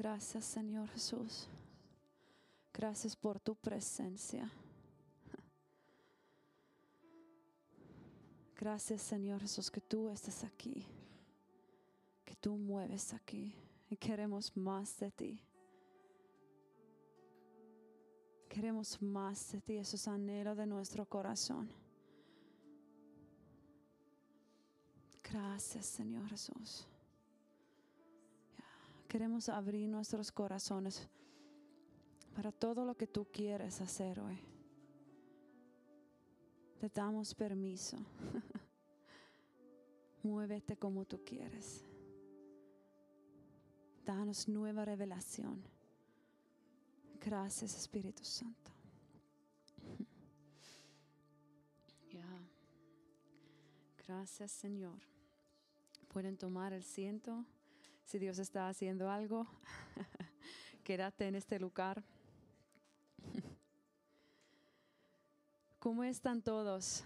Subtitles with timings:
[0.00, 1.46] Gracias Señor Jesús.
[2.72, 4.50] Gracias por tu presencia.
[8.56, 10.86] Gracias Señor Jesús que tú estás aquí,
[12.24, 13.54] que tú mueves aquí
[13.90, 15.44] y queremos más de ti.
[18.48, 21.70] Queremos más de ti, eso es anhelo de nuestro corazón.
[25.22, 26.86] Gracias Señor Jesús.
[29.10, 31.08] Queremos abrir nuestros corazones
[32.32, 34.38] para todo lo que tú quieres hacer hoy.
[36.78, 37.96] Te damos permiso.
[40.22, 41.84] Muévete como tú quieres.
[44.06, 45.60] Danos nueva revelación.
[47.20, 48.70] Gracias Espíritu Santo.
[52.12, 52.28] Ya.
[54.06, 55.00] Gracias Señor.
[56.12, 57.44] Pueden tomar el ciento.
[58.10, 59.46] Si Dios está haciendo algo,
[60.82, 62.02] quédate en este lugar.
[65.78, 67.04] ¿Cómo están todos?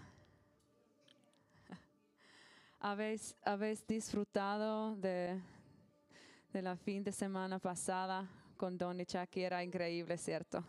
[2.79, 5.39] ¿Habéis, habéis disfrutado de,
[6.51, 9.43] de, la fin de semana pasada con Don y Chucky?
[9.43, 10.63] Era increíble, ¿cierto?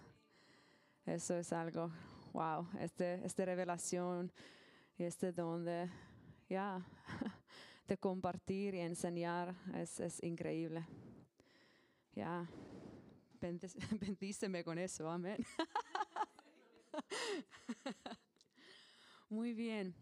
[1.07, 1.91] Eso es algo,
[2.35, 4.31] wow, este, esta revelación
[4.99, 5.91] y este don de,
[6.47, 6.85] ya,
[7.87, 10.87] de compartir y enseñar es, es increíble.
[12.13, 12.49] Ya,
[14.01, 15.45] bendíceme con eso, amén.
[19.29, 19.95] Muy bien.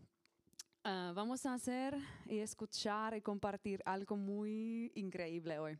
[0.84, 1.96] Uh, vamos a hacer
[2.26, 5.78] y escuchar y compartir algo muy increíble hoy.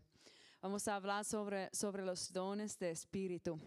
[0.62, 3.60] Vamos a hablar sobre, sobre los dones de espíritu.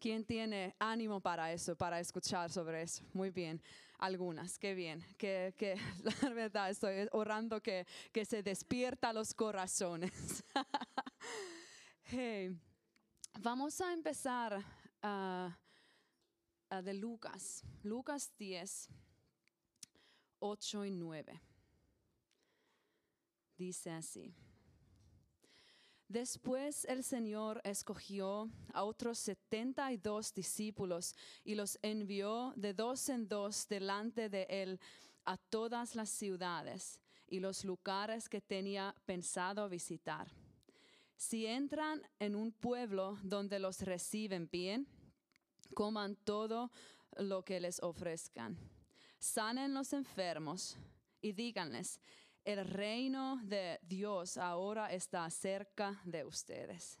[0.00, 3.04] ¿Quién tiene ánimo para eso, para escuchar sobre eso?
[3.12, 3.60] Muy bien,
[3.98, 5.74] algunas, qué bien, que, que
[6.22, 10.42] la verdad estoy orando que, que se despierta los corazones.
[13.40, 14.64] vamos a empezar
[15.02, 15.50] uh,
[16.82, 18.88] de Lucas, Lucas 10,
[20.38, 21.42] 8 y 9.
[23.58, 24.34] Dice así.
[26.10, 33.08] Después el Señor escogió a otros setenta y dos discípulos y los envió de dos
[33.10, 34.80] en dos delante de él
[35.24, 40.26] a todas las ciudades y los lugares que tenía pensado visitar.
[41.16, 44.88] Si entran en un pueblo donde los reciben bien,
[45.74, 46.72] coman todo
[47.18, 48.58] lo que les ofrezcan.
[49.20, 50.76] Sanen los enfermos
[51.22, 52.00] y díganles,
[52.44, 56.98] el reino de Dios ahora está cerca de ustedes.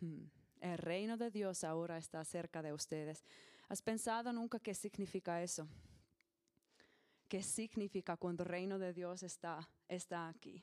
[0.00, 0.24] Hmm.
[0.60, 3.24] El reino de Dios ahora está cerca de ustedes.
[3.68, 5.68] ¿Has pensado nunca qué significa eso?
[7.28, 10.62] ¿Qué significa cuando el reino de Dios está, está aquí?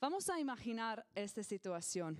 [0.00, 2.18] Vamos a imaginar esta situación.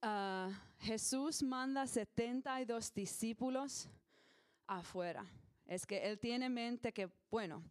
[0.00, 3.88] Ah, Jesús manda 72 discípulos
[4.66, 5.26] afuera.
[5.66, 7.62] Es que Él tiene en mente que, bueno,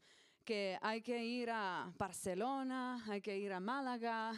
[0.44, 4.34] que hay que ir a Barcelona, hay que ir a Málaga,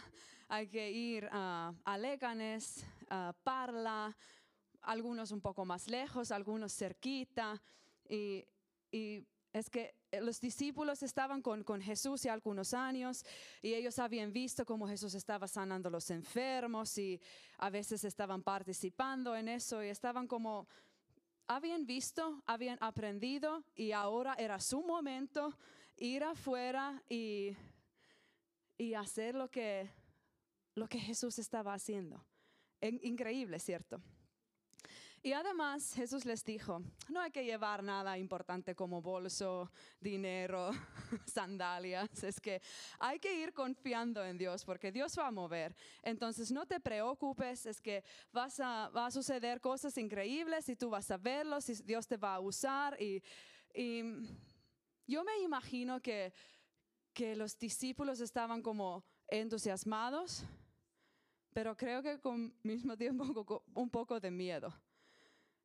[0.47, 4.15] hay que ir a, a Leganes, a Parla,
[4.81, 7.61] algunos un poco más lejos, algunos cerquita.
[8.07, 8.45] Y,
[9.51, 13.25] es que los discípulos estaban con, con, Jesús ya algunos años
[13.61, 17.21] y ellos habían visto cómo Jesús estaba sanando a los enfermos y
[17.57, 20.67] a veces estaban participando en eso y estaban como,
[21.47, 25.57] habían visto, habían aprendido y ahora era su momento
[25.97, 27.55] ir afuera y,
[28.77, 29.89] y hacer lo que,
[30.75, 32.23] lo que Jesús estaba haciendo.
[32.81, 34.01] Increíble, ¿cierto?
[35.25, 40.69] Y además Jesús les dijo, no hay que llevar nada importante como bolso, dinero,
[41.25, 42.61] sandalias, es que
[42.99, 45.75] hay que ir confiando en Dios porque Dios va a mover.
[46.03, 50.91] Entonces no te preocupes, es que vas a, va a suceder cosas increíbles y tú
[50.91, 52.95] vas a verlos y Dios te va a usar.
[53.01, 53.23] Y,
[53.73, 54.03] y
[55.07, 56.33] yo me imagino que,
[57.13, 60.43] que los discípulos estaban como entusiasmados,
[61.53, 64.73] pero creo que con mismo tiempo un poco de miedo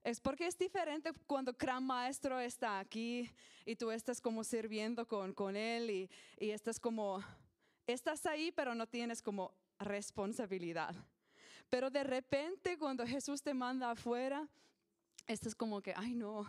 [0.02, 3.30] es porque es diferente cuando gran maestro está aquí
[3.64, 7.22] y tú estás como sirviendo con, con él y, y estás como,
[7.86, 10.94] estás ahí pero no tienes como responsabilidad.
[11.68, 14.48] Pero de repente cuando Jesús te manda afuera,
[15.26, 16.46] estás como que, ay no,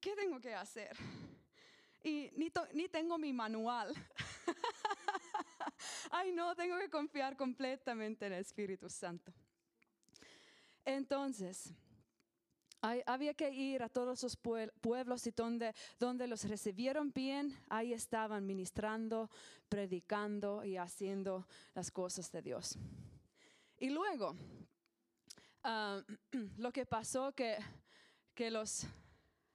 [0.00, 0.96] ¿qué tengo que hacer?
[2.04, 3.94] Y ni, ni tengo mi manual.
[6.12, 9.32] ay no, tengo que confiar completamente en el Espíritu Santo.
[10.84, 11.74] Entonces,
[12.82, 17.94] Hay- había que ir a todos los pueblos y donde, donde los recibieron bien, ahí
[17.94, 19.30] estaban ministrando,
[19.70, 22.76] predicando y haciendo las cosas de Dios.
[23.78, 24.36] Y luego,
[25.62, 26.02] ah,
[26.58, 27.56] lo que pasó que,
[28.34, 28.86] que los...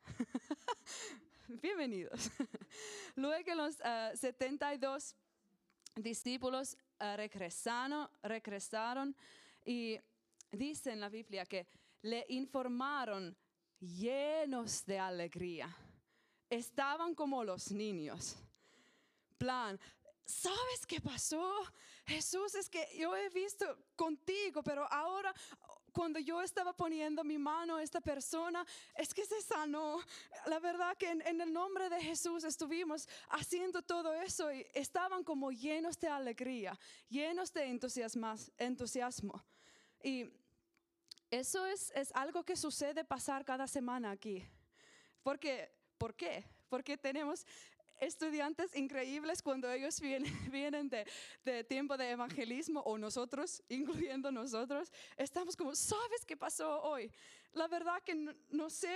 [1.62, 2.30] Bienvenidos.
[3.16, 5.16] Luego los ah, 72
[5.96, 9.16] discípulos ah, regresaron, regresaron
[9.66, 10.00] y
[10.52, 11.66] dice la Biblia que
[12.04, 13.36] le informaron
[13.80, 15.76] llenos de alegría.
[16.50, 18.36] Estaban como los niños.
[19.40, 19.80] Plan,
[20.26, 21.52] ¿sabes qué pasó?
[22.06, 23.66] Jesús, es que yo he visto
[23.96, 25.34] contigo, pero ahora
[26.00, 28.66] cuando yo estaba poniendo mi mano a esta persona,
[28.96, 30.00] es que se sanó.
[30.46, 35.26] La verdad que en, en el nombre de Jesús estuvimos haciendo todo eso y estaban
[35.26, 36.80] como llenos de alegría,
[37.10, 39.44] llenos de entusiasmo.
[40.02, 40.30] Y
[41.30, 44.48] eso es, es algo que sucede pasar cada semana aquí.
[45.22, 46.46] Porque, ¿Por qué?
[46.70, 47.46] Porque tenemos
[48.02, 51.06] estudiantes increíbles cuando ellos vienen, vienen de,
[51.44, 57.12] de tiempo de evangelismo o nosotros, incluyendo nosotros, estamos como, ¿sabes qué pasó hoy?
[57.54, 58.94] La verdad que no, no sé,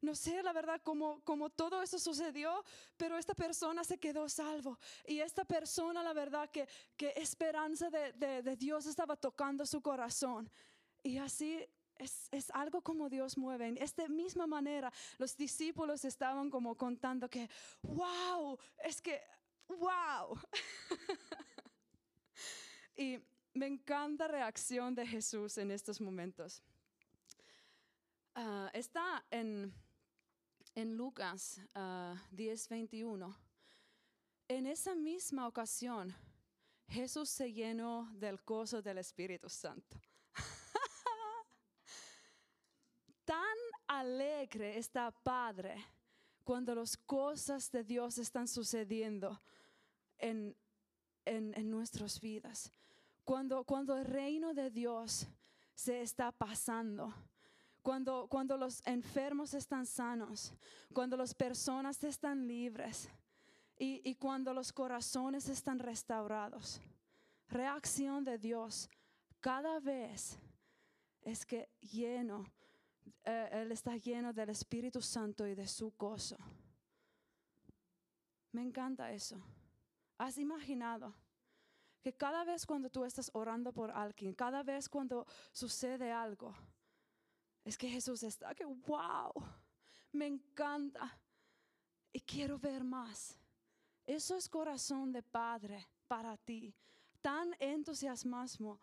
[0.00, 2.64] no sé la verdad cómo, cómo todo eso sucedió,
[2.96, 4.78] pero esta persona se quedó salvo.
[5.06, 9.80] Y esta persona, la verdad que, que esperanza de, de- de Dios estaba tocando su
[9.80, 10.50] corazón.
[11.02, 11.64] Y así
[12.02, 13.68] es, es algo como Dios mueve.
[13.68, 17.48] En esta misma manera, los discípulos estaban como contando que,
[17.82, 19.20] wow, es que,
[19.68, 20.38] wow.
[22.96, 23.18] y
[23.54, 26.62] me encanta la reacción de Jesús en estos momentos.
[28.34, 29.72] Ah, está en,
[30.74, 33.36] en Lucas ah, 10, 21.
[34.48, 36.14] En esa misma ocasión,
[36.88, 40.00] Jesús se llenó del gozo del Espíritu Santo.
[43.24, 43.56] Tan
[44.02, 45.76] alegre está Padre
[46.44, 49.40] cuando las cosas de Dios están sucediendo
[50.18, 50.56] en,
[51.24, 52.72] en, en nuestras vidas.
[53.24, 55.28] Cuando, cuando el reino de Dios
[55.74, 57.14] se está pasando.
[57.80, 60.52] Cuando, cuando los enfermos están sanos.
[60.92, 63.08] Cuando las personas están libres.
[63.78, 66.80] Y, y cuando los corazones están restaurados.
[67.48, 68.88] Reacción de Dios
[69.40, 70.38] cada vez
[71.22, 72.46] es que lleno,
[73.24, 76.36] eh, Él está lleno del Espíritu Santo y de su gozo.
[78.52, 79.40] Me encanta eso.
[80.18, 81.14] ¿Has imaginado
[82.02, 86.54] que cada vez cuando tú estás orando por alguien, cada vez cuando sucede algo,
[87.64, 89.32] es que Jesús está que, wow,
[90.12, 91.18] me encanta
[92.12, 93.38] y quiero ver más?
[94.04, 96.74] Eso es corazón de Padre para ti.
[97.20, 98.80] Tan entusiasmado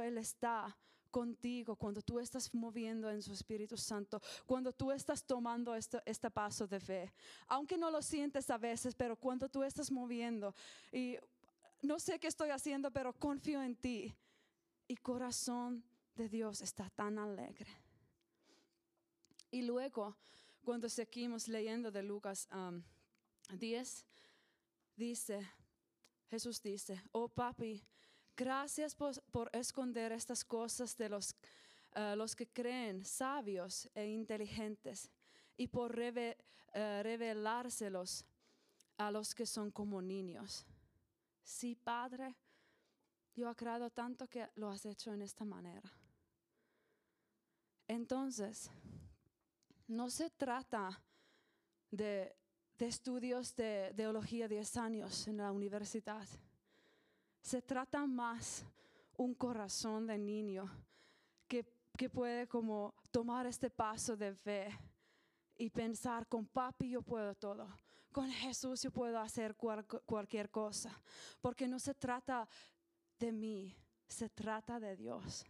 [0.00, 0.78] Él está
[1.10, 6.30] contigo cuando tú estás moviendo en su Espíritu Santo, cuando tú estás tomando este, este
[6.30, 7.12] paso de fe.
[7.48, 10.54] Aunque no lo sientes a veces, pero cuando tú estás moviendo
[10.92, 11.16] y
[11.82, 14.14] no sé qué estoy haciendo, pero confío en ti.
[14.86, 15.84] Y corazón
[16.16, 17.70] de Dios está tan alegre.
[19.50, 20.16] Y luego,
[20.64, 22.82] cuando seguimos leyendo de Lucas um,
[23.56, 24.04] 10,
[24.96, 25.48] dice,
[26.28, 27.82] Jesús dice, oh papi,
[28.36, 31.34] gracias por, por esconder estas cosas de los,
[31.94, 35.10] eh, los que creen sabios e inteligentes
[35.56, 36.36] y por reve-
[36.72, 38.24] eh, revelárselos
[38.96, 40.66] a los que son como niños.
[41.42, 42.36] Sí, Padre,
[43.34, 45.90] yo agrado tanto que lo has hecho en esta manera.
[47.88, 48.70] Entonces,
[49.88, 51.02] no se trata
[51.90, 52.36] de,
[52.78, 56.26] de estudios de teología 10 años en la universidad.
[57.42, 58.64] Se trata más
[59.16, 60.70] un corazón de niño
[61.48, 61.66] que,
[61.96, 64.78] que puede como tomar este paso de fe
[65.56, 67.68] y pensar, con papi yo puedo todo,
[68.12, 71.02] con Jesús yo puedo hacer cual- cualquier cosa,
[71.40, 72.48] porque no se trata
[73.18, 73.76] de mí,
[74.08, 75.44] se trata de Dios.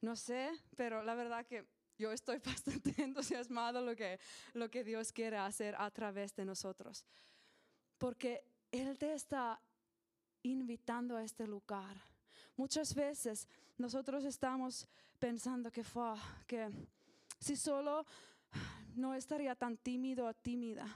[0.00, 1.66] No sé, pero la verdad que
[1.98, 4.18] yo estoy bastante entusiasmado lo que,
[4.54, 7.04] lo que Dios quiere hacer a través de nosotros.
[7.98, 9.60] Porque Él te está
[10.50, 11.96] invitando a este lugar.
[12.56, 14.88] Muchas veces nosotros estamos
[15.18, 16.14] pensando que, fue,
[16.46, 16.70] que
[17.38, 18.04] si solo
[18.96, 20.86] no estaría tan tímido o tímida.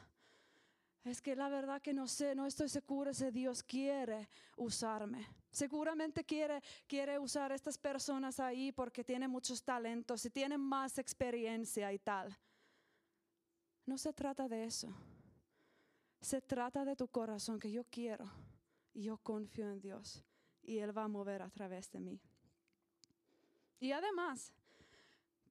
[1.04, 5.26] Es que la verdad que no sé, no estoy segura si Dios quiere usarme.
[5.50, 10.98] Seguramente quiere, quiere usar a estas personas ahí porque tienen muchos talentos y tienen más
[10.98, 12.36] experiencia y tal.
[13.84, 14.88] No se trata de eso.
[16.20, 18.30] Se trata de tu corazón que yo quiero
[18.94, 20.24] yo confío en Dios
[20.62, 22.20] y Él va a mover a través de mí.
[23.80, 24.52] Y además,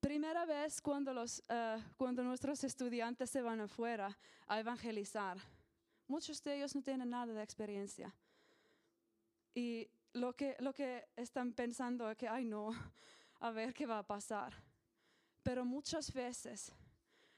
[0.01, 4.17] Primera vez cuando, los, eh, cuando nuestros estudiantes se van afuera
[4.47, 5.37] a evangelizar,
[6.07, 8.11] muchos de ellos no tienen nada de experiencia.
[9.53, 12.71] Y lo que, lo que están pensando es que, ay no,
[13.41, 14.55] a ver qué va a pasar.
[15.43, 16.73] Pero muchas veces,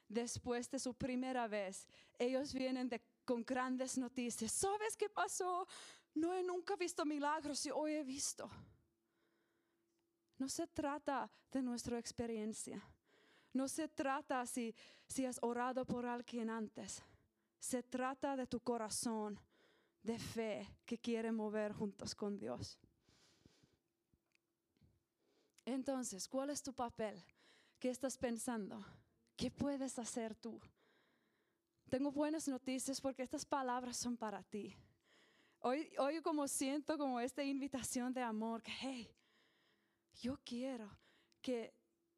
[0.08, 2.88] después de su primera vez, ellos vienen
[3.26, 4.52] con grandes noticias.
[4.52, 5.68] ¿Sabes qué pasó?
[6.16, 8.50] No he nunca visto milagros y hoy he visto.
[10.38, 12.82] No se trata de nuestra experiencia.
[13.54, 14.76] No se trata si,
[15.08, 17.04] si has orado por alguien antes.
[17.60, 19.40] Se trata de tu corazón
[20.02, 22.78] de fe que quiere mover juntos con Dios.
[25.66, 27.24] Entonces, ¿cuál es tu papel?
[27.80, 28.84] ¿Qué estás pensando?
[29.38, 30.60] ¿Qué puedes hacer tú?
[31.94, 34.76] Tengo buenas noticias porque estas palabras son para ti.
[35.60, 39.16] Hoy, hoy como siento como esta invitación de amor, que hey,
[40.20, 40.90] yo quiero
[41.40, 41.72] que,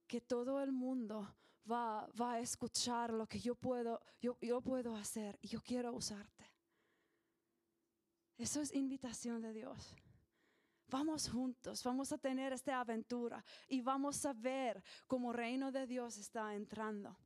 [0.08, 1.27] que todo el mundo
[1.70, 5.91] va, va, a escuchar lo que yo puedo, yo, yo puedo hacer y yo quiero
[5.91, 6.50] usarte.
[8.38, 9.94] Eso es invitación de Dios.
[10.88, 15.86] Vamos juntos, vamos a tener esta aventura y vamos a ver cómo el reino de
[15.86, 17.17] Dios está entrando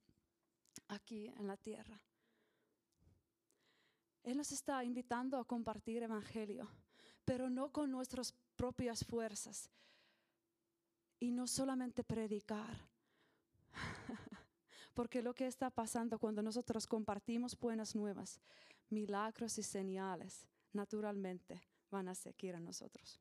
[0.88, 2.02] aquí en la tierra.
[4.24, 6.70] Él nos está invitando a compartir evangelio,
[7.26, 9.70] pero no con nuestras propias fuerzas
[11.20, 12.88] y no solamente predicar.
[14.94, 18.40] Porque lo que está pasando cuando nosotros compartimos buenas nuevas,
[18.90, 23.20] milagros y señales, naturalmente van a seguir a nosotros.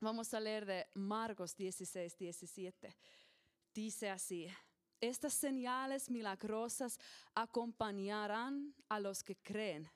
[0.00, 2.96] Vamos a leer de Marcos 16, 17.
[3.74, 4.48] Dice así,
[5.00, 6.98] estas señales milagrosas
[7.34, 9.90] acompañarán a los que creen.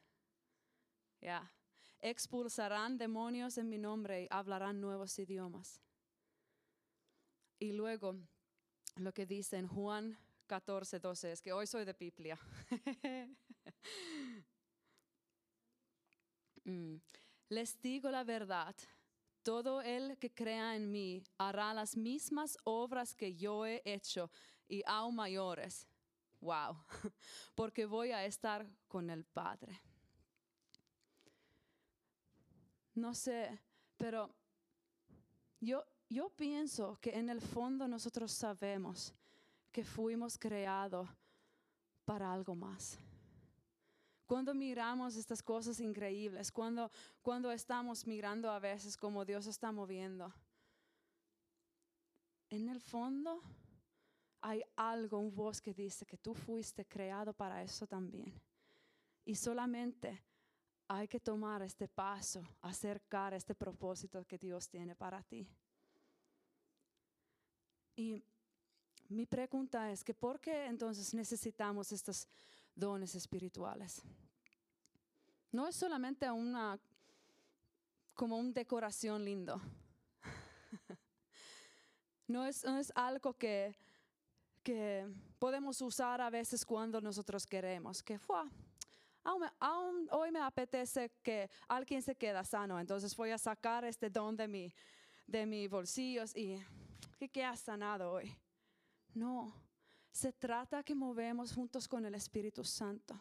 [1.21, 1.53] Ya,
[2.01, 5.81] expulsarán demonios en mi nombre y hablarán nuevos idiomas.
[7.59, 8.17] Y luego
[8.97, 12.39] lo que dice en Juan 14, 12 es que hoy soy de Biblia.
[16.65, 16.99] Mm.
[17.49, 18.73] Les digo la verdad
[19.43, 24.31] todo el que crea en mí hará las mismas obras que yo he hecho
[24.73, 25.87] y aún mayores.
[26.41, 26.77] Wow,
[27.55, 29.79] porque voy a estar con el Padre.
[32.95, 33.61] No sé,
[33.99, 34.35] pero
[35.61, 39.15] yo, yo pienso que en el fondo nosotros sabemos
[39.71, 41.07] que fuimos creados
[42.07, 42.99] para algo más.
[44.27, 50.33] Cuando miramos estas cosas increíbles, cuando, cuando estamos mirando a veces como Dios está moviendo,
[52.49, 53.43] en el fondo
[54.43, 58.33] hay algo, un voz que dice que tú fuiste creado para eso también.
[59.25, 60.23] Y solamente
[60.89, 65.49] hay que tomar este paso, acercar este propósito que Dios tiene para ti.
[67.97, 68.23] Y
[69.09, 72.27] mi pregunta es que ¿por qué entonces necesitamos estos
[72.75, 74.03] dones espirituales?
[75.53, 76.81] No es solamente una
[78.15, 79.61] como una decoración lindo.
[82.27, 83.75] no, es, no es algo que,
[84.63, 88.03] que podemos usar a veces cuando nosotros queremos.
[88.03, 88.39] Que fue,
[89.25, 94.37] aún, hoy me apetece que alguien se quede sano, entonces voy a sacar este don
[94.37, 94.73] de mi,
[95.27, 96.63] de mis bolsillos y
[97.19, 98.35] que queda sanado hoy.
[99.15, 99.55] No,
[100.11, 103.19] se trata que movemos juntos con el Espíritu Santo.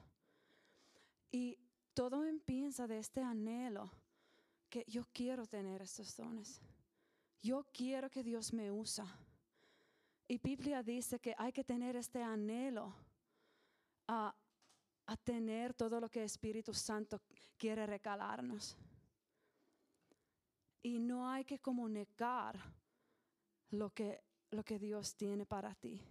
[1.31, 1.57] Y
[1.93, 3.89] todo empieza de este anhelo
[4.69, 6.61] que yo quiero tener estos dones.
[7.41, 9.05] Yo quiero que Dios me usa.
[10.31, 12.95] Y Biblia dice que hay que tener este anhelo
[14.07, 14.33] a,
[15.07, 17.19] a tener todo lo que Espíritu Santo
[17.57, 18.77] quiere regalarnos.
[20.81, 22.57] Y no hay que comunicar
[23.71, 26.01] lo que, lo que Dios tiene para ti.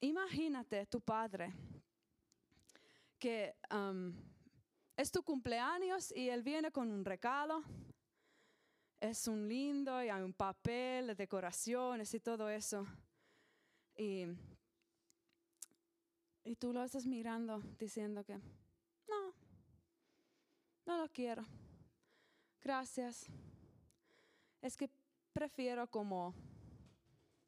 [0.00, 1.52] Imagínate tu padre
[3.18, 4.14] que um,
[4.96, 7.62] es tu cumpleaños y él viene con un regalo.
[9.02, 12.86] Es un lindo y hay un papel, decoraciones y todo eso.
[13.96, 14.26] Y,
[16.44, 18.38] y tú lo estás mirando diciendo que
[19.08, 19.34] no,
[20.86, 21.44] no lo quiero.
[22.60, 23.26] Gracias.
[24.60, 24.88] Es que
[25.32, 26.32] prefiero como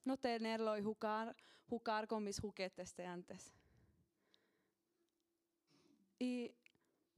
[0.05, 1.37] no tenerlo y jugar,
[1.69, 3.53] jugar con mis juguetes de antes.
[6.19, 6.53] Y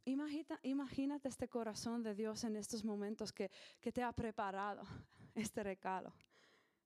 [0.07, 3.51] imagínate este corazón de Dios en estos momentos que,
[3.93, 4.83] te ha preparado
[5.35, 6.13] este regalo.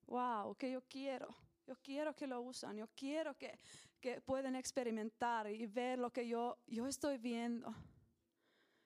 [0.07, 1.29] Wow, que yo quiero.
[1.67, 2.77] Yo quiero que lo usen.
[2.77, 3.59] Yo quiero que,
[4.01, 7.73] que puedan experimentar y ver lo que yo, yo estoy viendo.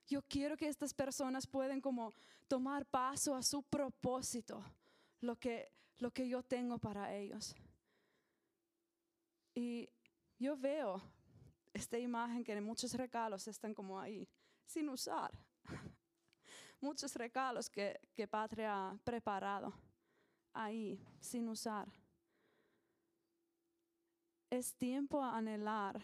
[0.07, 2.13] Yo quiero que estas personas puedan como
[2.47, 4.63] tomar paso a su propósito,
[5.21, 7.55] lo que, lo que yo tengo para ellos.
[9.55, 9.89] Y
[10.39, 11.01] yo veo
[11.75, 14.27] esta imagen que muchos regalos están como ahí,
[14.65, 15.31] sin usar.
[16.81, 19.75] Muchos regalos que, que Padre ha preparado
[20.53, 21.89] ahí, sin usar.
[24.51, 26.01] Es tiempo a anhelar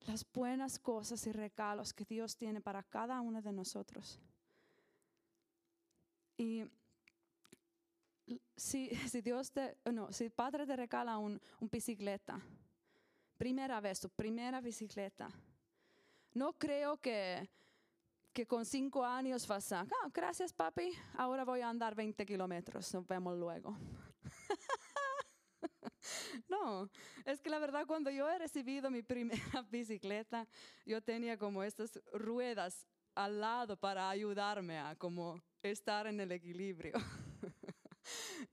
[0.00, 4.20] las buenas cosas y regalos que Dios tiene para cada uno de nosotros.
[6.36, 6.64] Y
[8.56, 12.42] si, si Dios te, no, si Padre te regala un, un bicicleta,
[13.42, 15.28] primera vez, tu primera bicicleta,
[16.32, 17.50] no creo que,
[18.32, 22.94] que con cinco años vas a, ah, gracias papi, ahora voy a andar 20 kilómetros,
[22.94, 23.76] nos vemos luego.
[26.48, 26.88] no,
[27.24, 30.46] es que la verdad cuando yo he recibido mi primera bicicleta,
[30.86, 36.94] yo tenía como estas ruedas al lado para ayudarme a como estar en el equilibrio.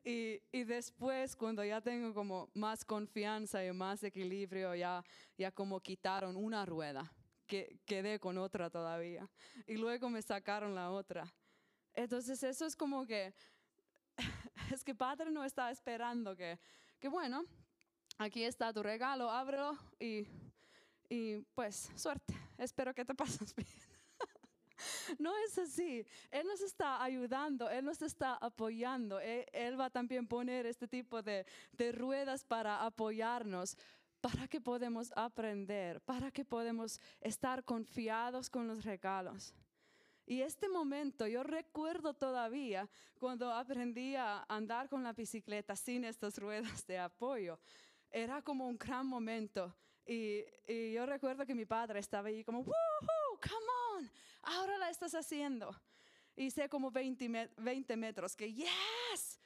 [0.03, 5.03] y, y, después, cuando ya tengo como más confianza y más equilibrio, ya,
[5.38, 7.12] ya como quitaron una rueda,
[7.48, 9.29] que quedé con otra todavía.
[9.67, 11.34] Y luego me sacaron la otra.
[11.93, 13.34] Entonces eso es como que,
[14.74, 16.60] es que Padre no está esperando que,
[17.00, 17.46] que bueno,
[18.17, 20.27] aquí está tu regalo, ábrelo y,
[21.10, 23.88] y pues suerte, espero que te pases bien.
[25.17, 26.05] No es así.
[26.31, 29.19] Él nos está ayudando, Él nos está apoyando.
[29.19, 29.91] Él, él va a
[30.27, 33.77] poner este tipo de, de, ruedas para apoyarnos,
[34.21, 39.53] para que podamos aprender, para que podamos estar confiados con los regalos.
[40.25, 42.87] Y este momento yo recuerdo todavía
[43.17, 47.59] cuando aprendí a andar con la bicicleta sin estas ruedas de apoyo.
[48.11, 49.75] Era como un gran momento.
[50.05, 53.18] Y, y yo recuerdo que mi padre estaba ahí como, ¡Woohoo!
[53.41, 54.12] ¡Come on!
[54.43, 55.75] ahora la estás haciendo.
[56.36, 59.39] Hice como 20, 20 metros, que yes.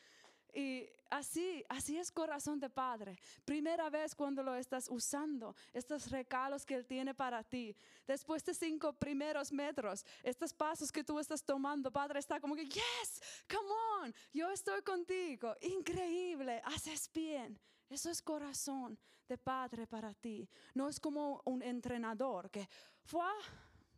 [0.54, 3.18] Y así, así es corazón de padre.
[3.44, 7.76] Primera vez cuando lo estás usando, estos regalos que Él tiene para ti.
[8.06, 12.66] Después de cinco primeros metros, estos pasos que tú estás tomando, Padre está como que,
[12.66, 13.72] yes, come
[14.04, 15.56] on, yo estoy contigo.
[15.62, 17.60] Increíble, haces bien.
[17.90, 20.48] Eso es corazón de padre para ti.
[20.74, 22.68] No es como un entrenador que,
[23.06, 23.24] fue,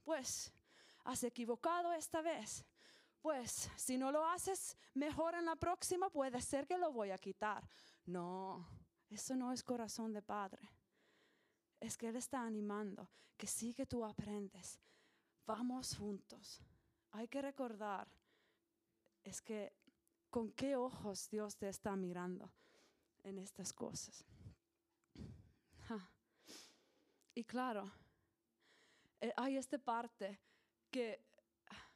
[0.05, 0.53] pues
[1.03, 2.63] has equivocado esta vez.
[3.21, 7.17] Pues si no lo haces mejor en la próxima, puede ser que lo voy a
[7.17, 7.67] quitar.
[8.05, 8.65] No,
[9.09, 10.69] eso no es corazón de padre.
[11.79, 14.79] Es que Él está animando, que sí que tú aprendes.
[15.47, 16.61] Vamos juntos.
[17.11, 18.07] Hay que recordar,
[19.23, 19.73] es que
[20.29, 22.51] con qué ojos Dios te está mirando
[23.23, 24.23] en estas cosas.
[27.37, 27.91] Y claro,
[29.25, 30.39] eh, hay esta parte
[30.91, 31.19] que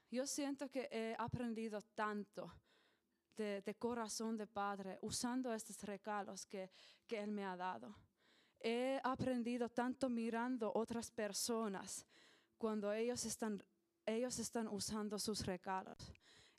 [0.10, 2.52] yo siento que he aprendido tanto
[3.38, 6.72] de, corazón de Padre usando estos regalos que,
[7.08, 7.96] que Él me ha dado.
[8.60, 12.06] He aprendido tanto mirando otras personas
[12.58, 13.64] cuando ellos están,
[14.06, 16.12] ellos están usando sus regalos.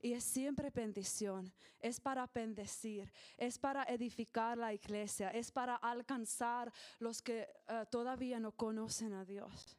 [0.02, 6.72] Y es siempre bendición, es para bendecir, es para edificar la iglesia, es para alcanzar
[7.00, 9.76] los que uh, todavía no conocen a Dios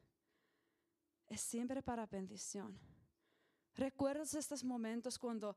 [1.32, 2.78] es siempre para bendición.
[3.74, 5.56] ¿Recuerdas estos momentos cuando,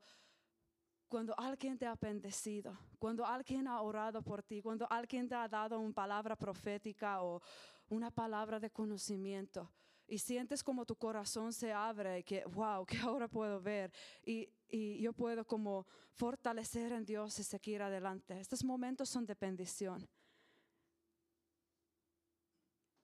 [1.09, 5.49] cuando alguien te ha bendecido, cuando alguien ha orado por ti, cuando alguien te ha
[5.49, 7.41] dado una palabra profética o
[7.89, 9.69] una palabra de conocimiento?
[10.07, 13.91] Y sientes como tu corazón se abre y que, wow, que ahora puedo ver.
[14.23, 18.39] Y, y yo puedo como fortalecer en Dios y seguir adelante.
[18.39, 20.07] Estos momentos son de bendición.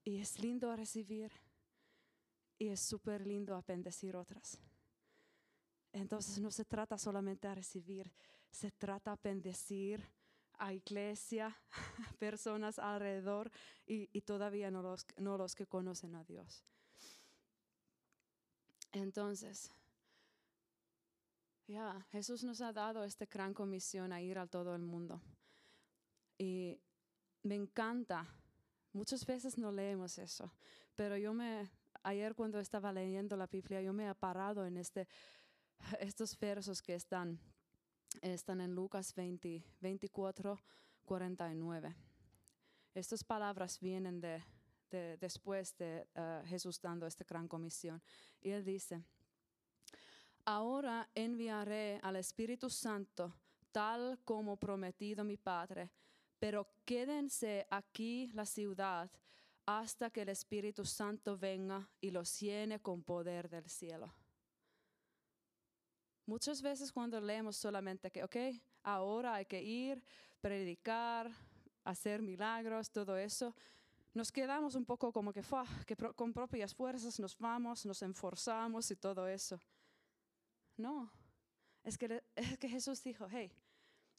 [0.06, 1.34] Y es lindo recibir
[2.62, 4.60] y es súper lindo a bendecir otras.
[5.92, 8.14] Entonces no se trata solamente de recibir,
[8.52, 10.08] se trata de bendecir
[10.60, 11.58] a iglesia,
[12.20, 13.50] personas alrededor
[13.88, 16.64] y, y todavía no los, no los que conocen a Dios.
[18.92, 19.72] Entonces,
[21.66, 25.20] ya, Jesús nos ha dado esta gran comisión a ir a todo el mundo.
[26.38, 26.80] Y
[27.42, 28.28] me encanta,
[28.94, 30.54] muchas veces no leemos eso,
[30.96, 31.72] pero yo me,
[32.04, 35.08] ayer cuando estaba leyendo la Biblia, yo me he parado en este,
[36.00, 37.40] estos versos que están,
[38.22, 40.60] están en Lucas 20, 24,
[41.06, 41.96] 49.
[42.94, 44.44] Estas palabras vienen de
[44.92, 48.02] después de uh, Jesús dando esta gran comisión.
[48.42, 49.02] Y él dice,
[50.46, 53.34] ahora enviaré al Espíritu Santo
[53.72, 55.92] tal como prometido mi Padre,
[56.40, 59.10] pero quédense aquí la ciudad
[59.80, 64.14] hasta que el Espíritu Santo venga y los llene con poder del cielo.
[66.26, 68.36] Muchas veces cuando leemos solamente que, ok,
[68.84, 70.04] ahora hay que ir,
[70.40, 71.32] predicar,
[71.84, 73.56] hacer milagros, todo eso,
[74.14, 75.42] nos quedamos un poco como que,
[75.86, 79.60] que con propias fuerzas nos vamos, nos esforzamos y todo eso.
[80.78, 81.12] No,
[81.84, 83.52] es que, es que Jesús dijo, hey,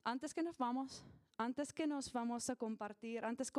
[0.04, 1.04] antes que nos vamos,
[1.36, 3.52] antes que nos vamos a compartir, antes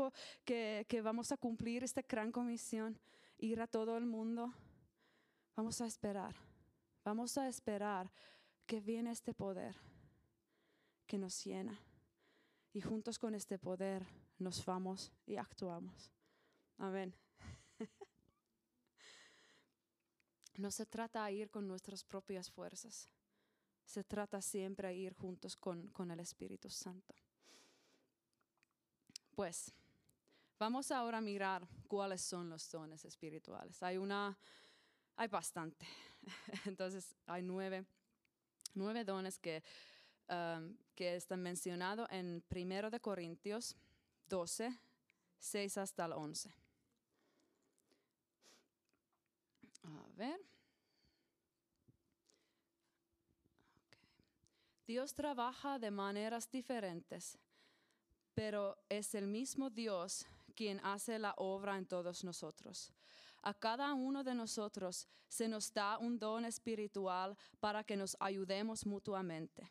[0.45, 2.99] que, vamos a cumplir esta gran comisión,
[3.37, 4.53] ir a todo el mundo,
[5.55, 6.35] vamos a esperar,
[7.03, 8.11] vamos a esperar
[8.65, 9.75] que viene este poder
[11.05, 11.79] que nos llena.
[12.73, 14.03] Y juntos con este poder
[14.39, 16.11] nos vamos y actuamos.
[16.77, 17.13] Amén.
[20.55, 23.09] No se trata de ir con nuestras propias fuerzas.
[23.85, 27.15] Se trata siempre de ir juntos con el Espíritu Santo.
[29.35, 29.71] Pues
[30.59, 33.81] vamos ahora a mirar cuáles son los dones espirituales.
[33.81, 34.37] Hay una,
[35.15, 35.85] hay bastante.
[36.65, 37.85] Entonces hay nueve,
[38.75, 39.63] nueve dones que,
[40.29, 43.75] um, que están mencionados en 1 de Corintios
[44.29, 44.77] 12,
[45.39, 46.53] 6 hasta el 11.
[49.83, 50.39] A ver.
[54.85, 57.37] Dios trabaja de maneras diferentes,
[58.33, 62.91] pero es el mismo Dios quien hace la obra en todos nosotros.
[63.41, 68.85] A cada uno de nosotros se nos da un don espiritual para que nos ayudemos
[68.85, 69.69] mutuamente.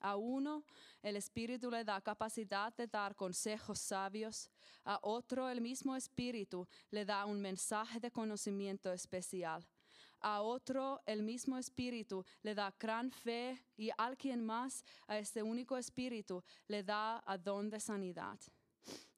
[0.00, 0.64] A uno
[1.02, 4.50] el Espíritu le da capacidad de dar consejos sabios,
[4.84, 9.66] a otro el mismo Espíritu le da un mensaje de conocimiento especial
[10.24, 15.42] a otro el mismo espíritu le da gran fe y a alguien más a este
[15.42, 18.38] único espíritu le da a don de sanidad.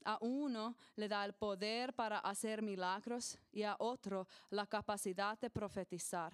[0.05, 5.49] A uno le da el poder para hacer milagros y a otro la capacidad de
[5.49, 6.33] profetizar.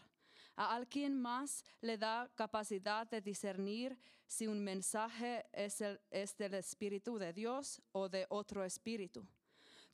[0.56, 6.54] A alguien más le da capacidad de discernir si un mensaje es, el, es del
[6.54, 9.26] Espíritu de Dios o de otro espíritu.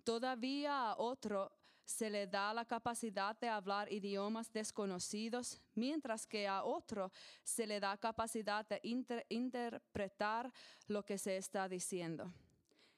[0.04, 1.52] Todavía a otro
[1.88, 7.10] se le da la capacidad de hablar idiomas desconocidos, mientras que a otro
[7.42, 8.78] se le da capacidad de
[9.30, 10.52] interpretar
[10.86, 12.30] lo que se está diciendo.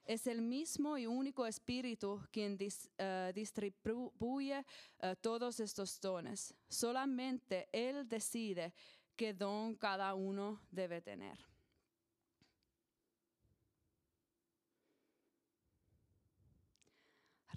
[0.05, 2.59] Es el mismo y único Espíritu quien
[2.99, 4.67] eh, distribuye
[4.99, 6.53] eh, todos estos dones.
[6.69, 8.73] Solamente Él decide
[9.15, 11.39] qué don cada uno debe tener.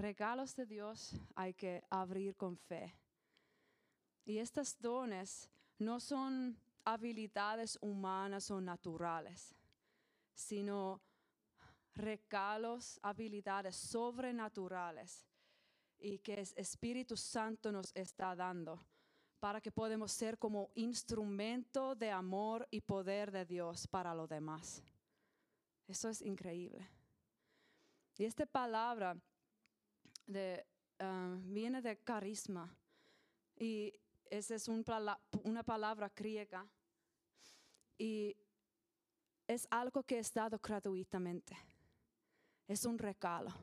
[0.04, 2.94] Regalos de Dios hay que abrir con fe.
[4.26, 9.56] Y estos dones no son habilidades humanas o naturales,
[10.34, 11.02] sino
[11.96, 15.26] regalos, habilidades sobrenaturales
[16.00, 18.86] y que el Espíritu Santo nos está dando
[19.40, 24.84] para que podamos ser como instrumento de amor y poder de Dios para los demás.
[25.88, 26.90] Eso es increíble.
[28.18, 29.18] Y esta palabra
[30.26, 30.66] de,
[31.00, 32.76] ah, viene de carisma
[33.56, 33.94] y
[34.30, 36.68] esa es una palabra griega
[37.98, 38.36] y
[39.48, 41.56] es algo que es dado gratuitamente.
[42.68, 43.54] Es un regalo.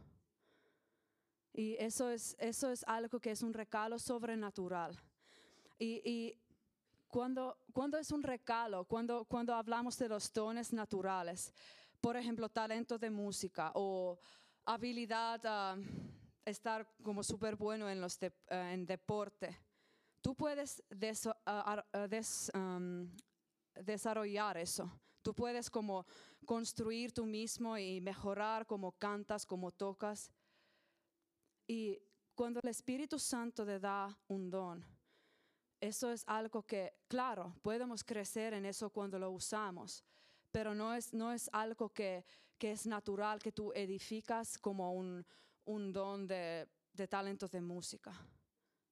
[1.53, 4.97] Y eso es, eso es algo que es un regalo sobrenatural.
[5.79, 6.39] Y, y
[7.09, 11.53] cuando, cuando es un regalo, cuando, cuando hablamos de los dones naturales,
[12.01, 14.19] por ejemplo, talento de música o
[14.65, 15.83] habilidad uh,
[16.45, 19.59] estar como súper bueno en, los eh, en deporte,
[20.21, 20.83] tú puedes
[23.75, 24.91] desarrollar eso.
[25.23, 26.07] Tú puedes como
[26.47, 30.31] construir tú mismo y mejorar como cantas, como tocas.
[31.67, 31.99] Y
[32.35, 34.85] cuando el Espíritu Santo te da un don,
[35.81, 40.05] eso es algo que, claro, podemos crecer en eso cuando lo usamos,
[40.51, 42.25] pero no es, no es algo que,
[42.59, 45.25] que es natural, que tú edificas como un,
[45.71, 48.13] un don de, de talentos de música.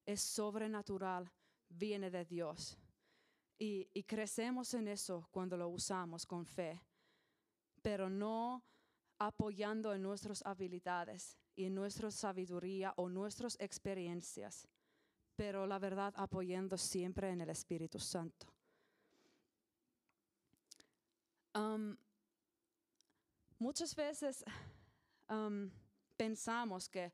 [0.07, 1.31] Es sobrenatural,
[1.69, 2.79] viene de Dios.
[3.59, 6.81] Y, crecemos en eso cuando lo usamos con fe,
[7.83, 8.63] pero no
[9.19, 14.69] apoyando en nuestras habilidades y en nuestra sabiduría o nuestras experiencias,
[15.35, 18.47] pero la verdad apoyando siempre en el Espíritu Santo.
[21.53, 21.97] Um,
[23.59, 24.45] muchas veces
[25.29, 25.69] um,
[26.19, 27.13] pensamos que,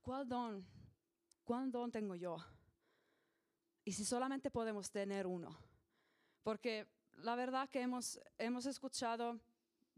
[0.00, 0.66] ¿cuál don?
[1.44, 2.36] ¿Cuál don tengo yo?
[3.84, 5.56] Y si solamente podemos tener uno.
[6.42, 9.38] Porque la verdad que hemos, hemos escuchado,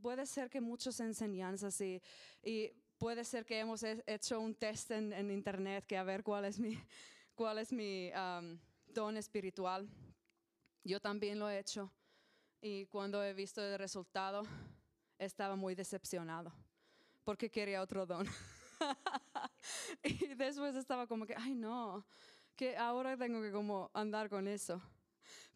[0.03, 2.03] puede ser que muchas enseñanzas y,
[2.43, 6.59] y puede ser que hemos hecho un test en, internet que a ver cuál es
[6.59, 6.77] mi,
[7.35, 9.89] cuál es mi um, don espiritual.
[10.83, 11.91] Yo también lo he hecho
[12.61, 14.43] y cuando he visto el resultado
[15.19, 16.53] estaba muy decepcionado
[17.25, 18.27] porque quería otro don.
[20.05, 22.07] y después estaba como que, ay no,
[22.55, 24.81] que ahora tengo que como andar con eso.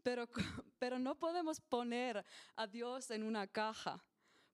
[0.02, 0.26] Pero,
[0.78, 2.24] pero no podemos poner
[2.56, 4.02] a Dios en una caja,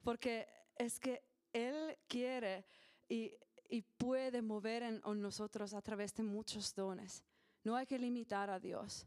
[0.02, 0.46] porque
[0.76, 1.22] es que
[1.52, 2.66] Él quiere
[3.08, 3.32] y,
[3.68, 7.24] y puede mover en, en nosotros a través de muchos dones.
[7.62, 9.06] No hay que limitar a Dios.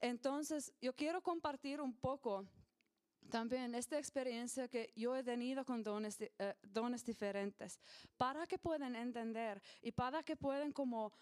[0.00, 2.46] Entonces, yo quiero compartir un poco
[3.30, 7.78] también esta experiencia que yo he tenido con dones, eh, dones diferentes,
[8.16, 11.12] para que puedan entender y para que puedan como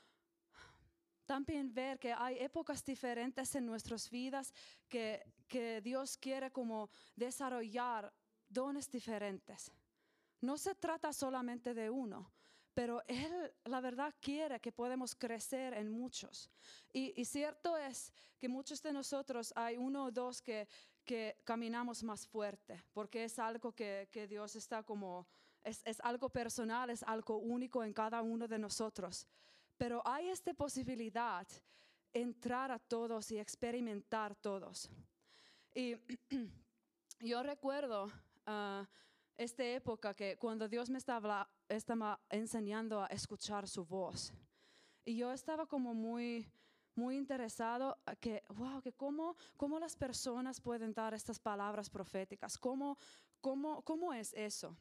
[1.27, 4.53] también ver que hay épocas diferentes en nuestras vidas
[4.89, 8.13] que, que Dios quiere como desarrollar
[8.49, 9.71] dones diferentes.
[10.41, 12.33] No se trata solamente de uno,
[12.75, 16.51] pero Él, la verdad, quiere que podemos crecer en muchos.
[16.93, 20.67] Y, cierto es que muchos de nosotros hay uno o dos que,
[21.05, 25.27] que caminamos más fuerte, porque es algo que, que Dios está como,
[25.65, 29.27] es, es algo personal, es algo único en cada uno de nosotros.
[29.77, 31.47] Pero hay esta posibilidad
[32.13, 34.91] entrar a todos y experimentar todos.
[35.75, 35.97] Y
[37.21, 38.07] yo recuerdo
[38.47, 38.85] uh,
[39.37, 44.33] esta época que cuando Dios me estaba, estaba enseñando a escuchar su voz.
[45.05, 46.47] Y yo estaba como muy,
[46.95, 52.99] muy interesado que, wow, que cómo, cómo las personas pueden dar estas palabras proféticas, cómo,
[53.41, 54.77] cómo, cómo es eso.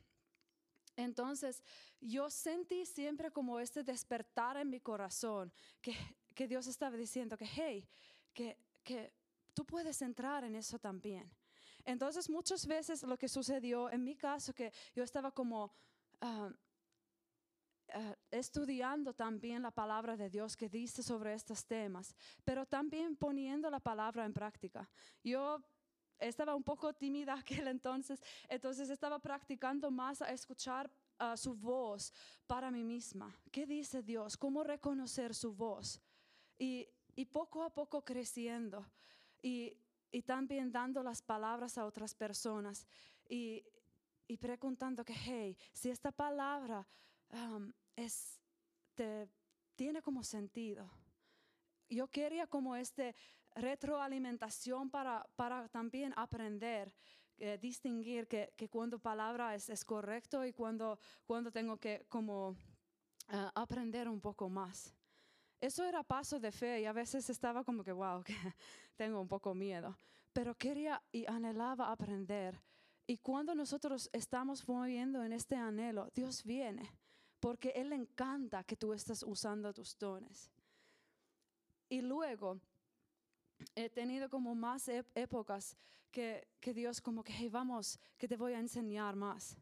[0.96, 1.64] Entonces,
[2.02, 5.96] yo sentí siempre como este despertar en mi corazón, que,
[6.36, 7.88] que Dios estaba diciendo que, hey,
[8.34, 9.14] que, que
[9.54, 11.32] tú puedes entrar en eso también.
[11.86, 15.72] Entonces, muchas veces lo que sucedió en mi caso, que yo estaba como...
[16.22, 16.52] Uh,
[17.96, 23.70] uh, estudiando también la palabra de Dios que dice sobre estos temas, pero también poniendo
[23.70, 24.90] la palabra en práctica.
[25.24, 25.64] Yo
[26.20, 32.14] estaba un poco tímida aquel entonces, entonces estaba practicando más a escuchar uh, su voz
[32.48, 33.36] para mí misma.
[33.52, 34.38] ¿Qué dice Dios?
[34.38, 36.00] ¿Cómo reconocer su voz?
[36.58, 36.88] Y,
[37.32, 38.84] poco a poco creciendo
[39.44, 39.78] y,
[40.12, 42.88] y, también dando las palabras a otras personas
[43.30, 43.64] y,
[44.28, 46.88] y preguntando que, hey, si esta palabra
[47.34, 48.40] um, es,
[48.96, 49.30] te,
[49.76, 50.90] tiene como sentido.
[51.90, 53.16] Yo quería como este
[53.56, 56.94] retroalimentación para, para también aprender,
[57.38, 62.50] eh, distinguir que, que, cuando palabra es, es, correcto y cuando, cuando tengo que como
[62.50, 62.56] uh,
[63.56, 64.94] aprender un poco más.
[65.60, 68.36] Eso era paso de fe y a veces estaba como que, wow, que
[68.96, 69.98] tengo un poco miedo,
[70.32, 72.62] pero quería y anhelaba aprender.
[73.06, 76.90] Y cuando nosotros estamos moviendo en este anhelo, Dios viene
[77.42, 80.50] porque Él encanta que tú estés usando tus dones.
[81.90, 82.62] Y luego
[83.76, 85.76] he tenido como más épocas
[86.12, 89.58] que, que Dios como que, hey, vamos, que te voy a enseñar más.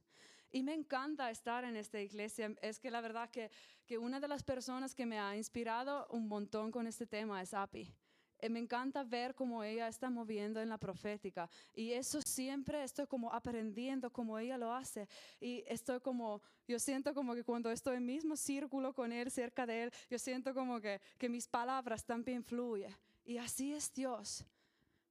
[0.51, 2.53] Y me encanta estar en esta iglesia.
[2.61, 3.49] Es que la verdad que,
[3.85, 7.53] que una de las personas que me ha inspirado un montón con este tema es
[7.53, 7.93] Api.
[8.39, 11.49] Eh, me encanta ver cómo ella está moviendo en la profética.
[11.75, 15.07] Y eso siempre estoy como aprendiendo cómo ella lo hace.
[15.41, 19.29] Y estoy como, yo siento como que cuando estoy en el mismo círculo con él,
[19.29, 22.95] cerca de él, yo siento como que, que mis palabras también fluyen.
[23.25, 24.45] Y así es Dios.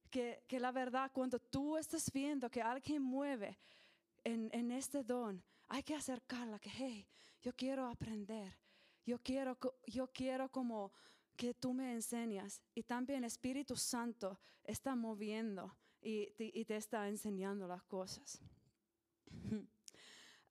[0.09, 3.59] Que, que la verdad, cuando tú estás viendo que alguien mueve
[4.23, 7.07] en, en este don, hay que acercarla, que, hey,
[7.43, 8.57] yo quiero aprender.
[9.05, 10.91] Yo quiero, yo quiero como
[11.39, 17.65] que tú me enseñas y también Espíritu Santo está moviendo y, y te está enseñando
[17.65, 18.41] las cosas.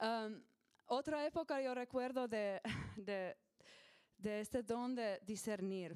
[0.01, 0.42] um,
[0.87, 2.62] otra época yo recuerdo de,
[2.96, 3.37] de,
[4.16, 5.94] de, este don de discernir.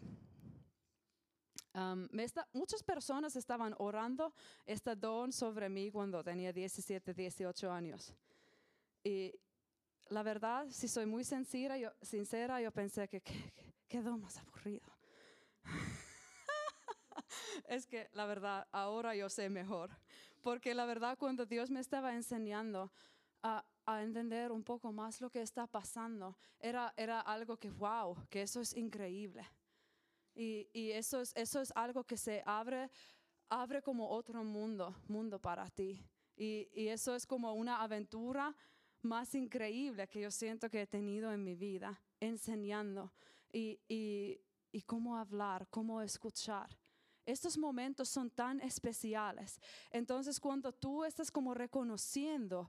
[1.72, 4.34] Um, está, muchas personas estaban orando
[4.66, 8.12] este don sobre mí cuando tenía 17, 18 años.
[9.02, 9.32] Y
[10.10, 13.22] la verdad, si soy muy sincera, yo, sincera, yo pensé que,
[13.92, 14.90] quedó más aburrido.
[17.68, 19.90] es que la verdad, ahora yo sé mejor.
[20.40, 22.90] Porque la verdad, cuando Dios me estaba enseñando
[23.42, 23.62] a,
[24.00, 28.62] entender un poco más lo que está pasando, era, era algo que, wow, que eso
[28.62, 29.46] es increíble.
[30.34, 32.88] Y, eso, es, eso es algo que se abre,
[33.50, 36.02] abre como otro mundo, mundo para ti.
[36.34, 38.56] Y eso es como una aventura
[39.02, 43.12] más increíble que yo siento que he tenido en mi vida, enseñando
[43.52, 46.76] y, y, cómo hablar, cómo escuchar.
[47.24, 49.60] Estos momentos son tan especiales.
[49.90, 52.68] Entonces, cuando tú estás como reconociendo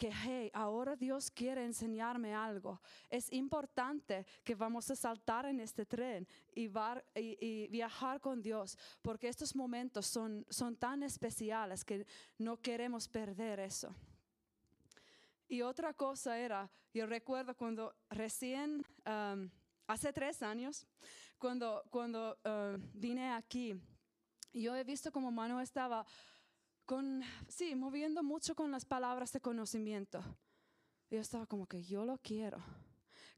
[0.00, 2.80] que, hey, ahora Dios quiere enseñarme algo.
[3.10, 6.68] Es importante que vamos a saltar en este tren y,
[7.68, 12.06] viajar con Dios, porque estos momentos son, son tan especiales que
[12.38, 13.94] no queremos perder eso.
[15.48, 18.82] Y otra cosa era, yo recuerdo cuando recién,
[19.90, 20.86] hace tres años,
[21.38, 23.74] cuando, uh, vine aquí,
[24.52, 26.06] yo he visto como Manu estaba
[26.84, 30.22] con, sí, moviendo mucho con las palabras de conocimiento.
[31.10, 32.62] Yo estaba como que yo lo quiero.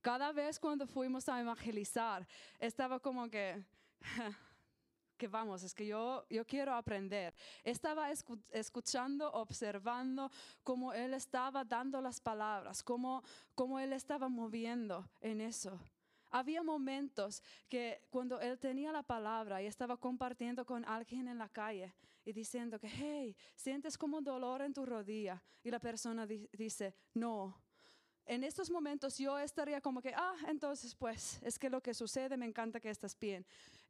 [0.01, 2.27] Cada vez cuando fuimos a evangelizar,
[2.59, 3.65] estaba como que,
[5.17, 7.35] que vamos, es que yo, quiero aprender.
[7.63, 8.11] Estaba
[8.51, 10.31] escuchando, observando
[10.65, 13.23] cómo él estaba dando las palabras, cómo
[13.79, 15.79] él estaba moviendo en eso.
[16.35, 21.51] Había momentos que cuando él tenía la palabra y estaba compartiendo con alguien en la
[21.51, 26.95] calle y diciendo que, hey, sientes como dolor en tu rodilla y la persona dice,
[27.13, 27.63] no.
[28.25, 32.39] En estos momentos yo estaría como que, ah, entonces pues es que lo que sucede,
[32.39, 33.45] me encanta que estás bien.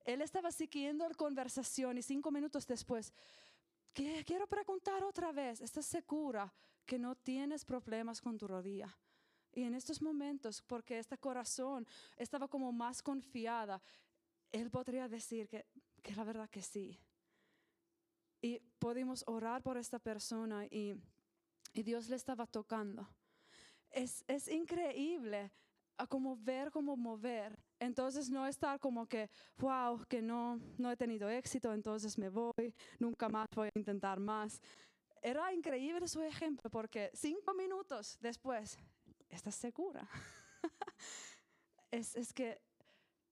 [0.04, 3.12] Él estaba siguiendo la conversación y cinco minutos después,
[3.92, 6.52] quiero preguntar otra vez, ¿estás segura
[6.84, 8.98] que no tienes problemas con tu rodilla?
[9.52, 11.86] Y en estos momentos, porque este corazón
[12.16, 13.82] estaba como más confiada,
[14.50, 15.66] él podría decir que,
[16.02, 16.98] que la verdad que sí.
[18.40, 20.94] Y pudimos orar por esta persona y,
[21.72, 23.08] y Dios le estaba tocando.
[23.90, 25.52] Es, es increíble
[25.98, 27.58] a como ver, como mover.
[27.78, 32.74] Entonces no estar como que, wow, que no, no he tenido éxito, entonces me voy,
[32.98, 34.60] nunca más voy a intentar más.
[35.20, 38.78] Era increíble su ejemplo porque cinco minutos después
[39.32, 40.08] ¿estás segura?
[41.90, 42.60] es, es que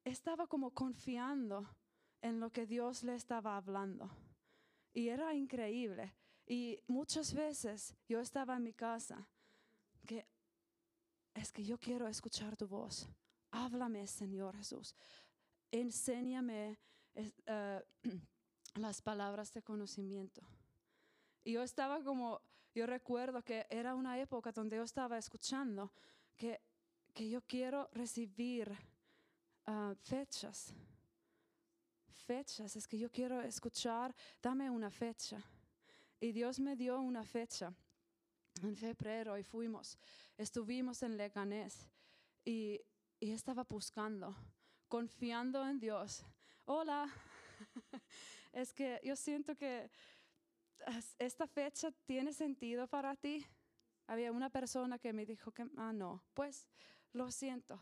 [0.04, 1.68] estaba como confiando
[2.22, 4.10] en lo que Dios le estaba hablando.
[4.92, 6.14] Y era increíble.
[6.46, 9.28] Y muchas veces yo estaba en mi casa,
[10.06, 10.26] que
[11.34, 13.08] es que yo quiero escuchar tu voz.
[13.52, 14.96] Háblame, Señor Jesús.
[15.70, 16.78] Enséñame
[17.14, 17.82] eh,
[18.74, 20.42] las palabras de conocimiento.
[21.44, 22.42] Y yo estaba como
[22.74, 25.92] yo recuerdo que era una época donde yo estaba escuchando
[26.36, 26.60] que,
[27.12, 28.72] que yo quiero recibir
[29.66, 30.72] ah, fechas.
[32.26, 35.42] Fechas, es que yo quiero escuchar, dame una fecha.
[36.20, 37.72] Y Dios me dio una fecha
[38.62, 39.98] en febrero y fuimos,
[40.36, 41.88] estuvimos en Leganés
[42.44, 42.80] y,
[43.18, 44.36] y estaba buscando,
[44.86, 46.22] confiando en Dios.
[46.66, 47.08] Hola,
[48.52, 49.90] es que yo siento que
[51.18, 53.46] ¿esta fecha tiene sentido para ti?
[54.06, 56.68] Había una persona que me dijo que, ah, no, pues
[57.12, 57.80] lo siento,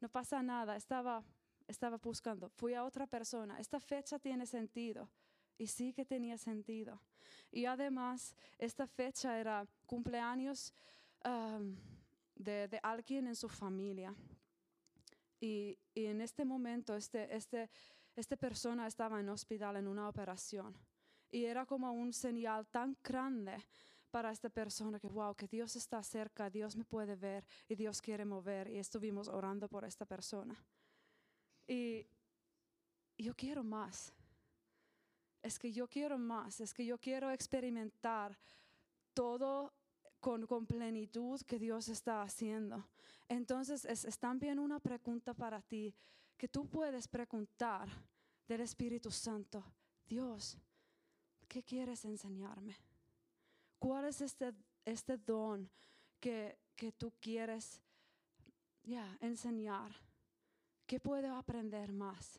[0.00, 1.24] no pasa nada, estaba,
[1.66, 2.48] estaba buscando.
[2.48, 5.10] Fui a otra persona, esta fecha tiene sentido.
[5.58, 7.00] Y sí que tenía sentido.
[7.50, 10.74] Y además, esta fecha era cumpleaños
[12.34, 14.14] de, alguien en su familia.
[15.40, 17.70] Y, en este momento, este, este,
[18.14, 20.76] esta persona estaba en hospital en una operación.
[21.30, 23.64] Y era como un señal tan grande
[24.10, 28.00] para esta persona que, wow, que Dios está cerca, Dios me puede ver y Dios
[28.00, 28.70] quiere mover.
[28.70, 30.56] Y estuvimos orando por esta persona.
[31.66, 32.06] Y
[33.18, 34.12] yo quiero más.
[35.42, 36.60] Es que yo quiero más.
[36.60, 38.38] Es que yo quiero experimentar
[39.12, 39.72] todo
[40.20, 42.88] con, con plenitud que Dios está haciendo.
[43.28, 45.94] Entonces es, es también una pregunta para ti
[46.36, 47.88] que tú puedes preguntar
[48.46, 49.64] del Espíritu Santo.
[50.06, 50.58] Dios,
[51.56, 52.76] ¿qué quieres enseñarme?
[53.78, 54.52] ¿Cuál es este,
[54.84, 55.70] este don
[56.20, 57.80] que, que tú quieres
[58.82, 59.90] ya enseñar?
[60.86, 62.38] ¿Qué puedo aprender más?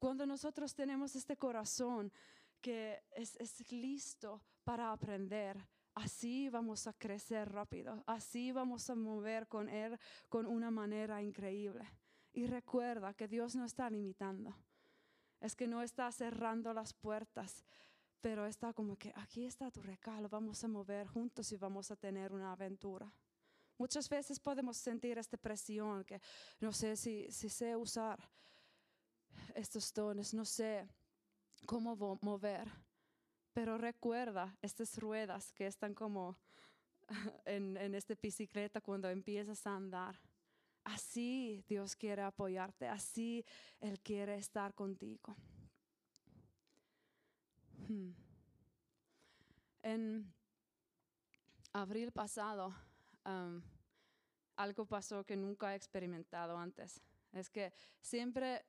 [0.00, 2.12] Cuando nosotros tenemos este corazón
[2.60, 5.56] que es, es listo para aprender,
[5.94, 9.96] así vamos a crecer rápido, así vamos a mover con Él
[10.28, 11.88] con una manera increíble.
[12.32, 14.56] Y recuerda que Dios no está limitando,
[15.40, 17.64] es que no está cerrando las puertas,
[18.24, 21.96] pero está como que aquí está tu regalo, vamos a mover juntos y vamos a
[21.96, 23.12] tener una aventura.
[23.76, 26.18] Muchas veces podemos sentir esta presión que
[26.58, 28.18] no sé si, si sé usar
[29.54, 30.88] estos dones, no sé
[31.66, 32.66] cómo mover,
[33.52, 36.38] pero recuerda estas ruedas que están como
[37.44, 40.18] en, en esta bicicleta cuando empiezas a andar.
[40.82, 43.44] Así Dios quiere apoyarte, así
[43.80, 45.36] Él quiere estar contigo.
[47.88, 48.12] Hmm.
[49.82, 50.32] En
[51.72, 52.74] abril pasado,
[54.56, 57.02] algo pasó que nunca he experimentado antes.
[57.32, 58.64] Es que siempre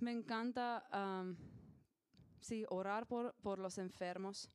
[0.00, 0.88] me encanta
[2.40, 4.48] sí, orar por, por los enfermos,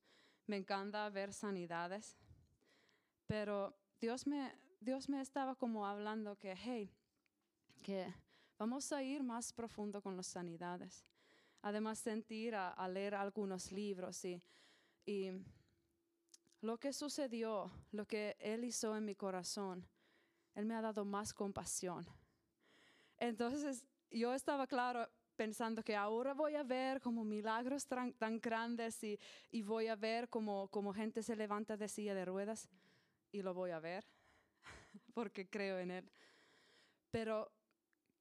[0.48, 2.18] me encanta ver sanidades,
[3.28, 6.92] pero Dios me, Dios me estaba como hablando que, hey,
[7.82, 8.14] que
[8.58, 11.06] vamos a ir más profundo con las sanidades.
[11.64, 14.42] Además, sentir a, leer algunos libros y,
[15.06, 15.32] y
[16.62, 19.88] lo que sucedió, lo que Él hizo en mi corazón,
[20.56, 22.06] Él me ha dado más compasión.
[23.18, 29.20] Entonces, yo estaba claro pensando que ahora voy a ver como milagros tan, grandes y,
[29.50, 32.70] y, voy a ver como, como gente se levanta de silla de ruedas
[33.32, 34.06] y lo voy a ver
[35.14, 36.12] porque creo en Él.
[37.10, 37.52] Pero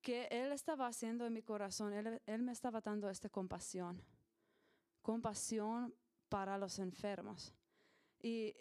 [0.02, 4.02] que Él estaba haciendo en mi corazón, Él, me estaba dando esta compasión,
[5.00, 5.94] compasión
[6.28, 7.54] para los enfermos.
[8.20, 8.54] Y,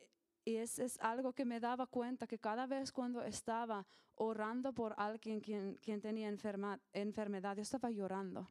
[0.45, 3.85] y es, algo que me daba cuenta que cada vez cuando estaba
[4.15, 8.49] orando por alguien quien, tenía enfermedad, yo estaba llorando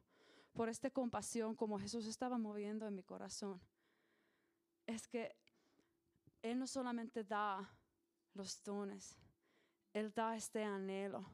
[0.53, 3.61] por esta compasión como Jesús estaba moviendo en mi corazón.
[4.85, 5.35] Es que
[6.41, 7.69] Él no solamente da
[8.33, 9.17] los dones,
[9.93, 11.25] Él da este anhelo,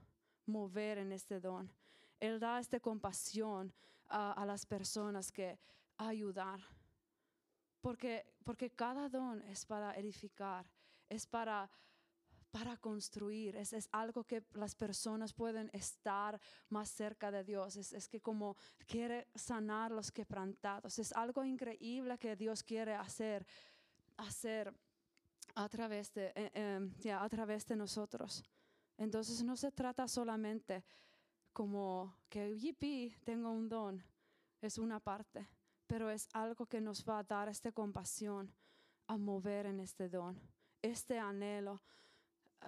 [0.47, 1.71] mover en este don.
[2.19, 3.73] Él da esta compasión
[4.07, 5.59] a, a las personas que
[5.97, 6.59] ayudar
[7.81, 10.69] porque, porque cada don es para edificar,
[11.07, 11.69] es para,
[12.51, 16.37] para construir, es, es, algo que las personas pueden estar
[16.69, 22.17] más cerca de Dios, es, es, que como quiere sanar los quebrantados, es algo increíble
[22.17, 23.45] que Dios quiere hacer,
[24.17, 24.73] hacer
[25.55, 28.43] a través de, eh, em, a través de nosotros.
[28.97, 30.83] Entonces no se trata solamente
[31.53, 34.03] como que, yipi, tengo un don,
[34.61, 35.47] es una parte
[35.87, 38.53] pero es algo que nos va a dar esta compasión
[39.07, 40.39] a mover en este don,
[40.81, 41.81] este anhelo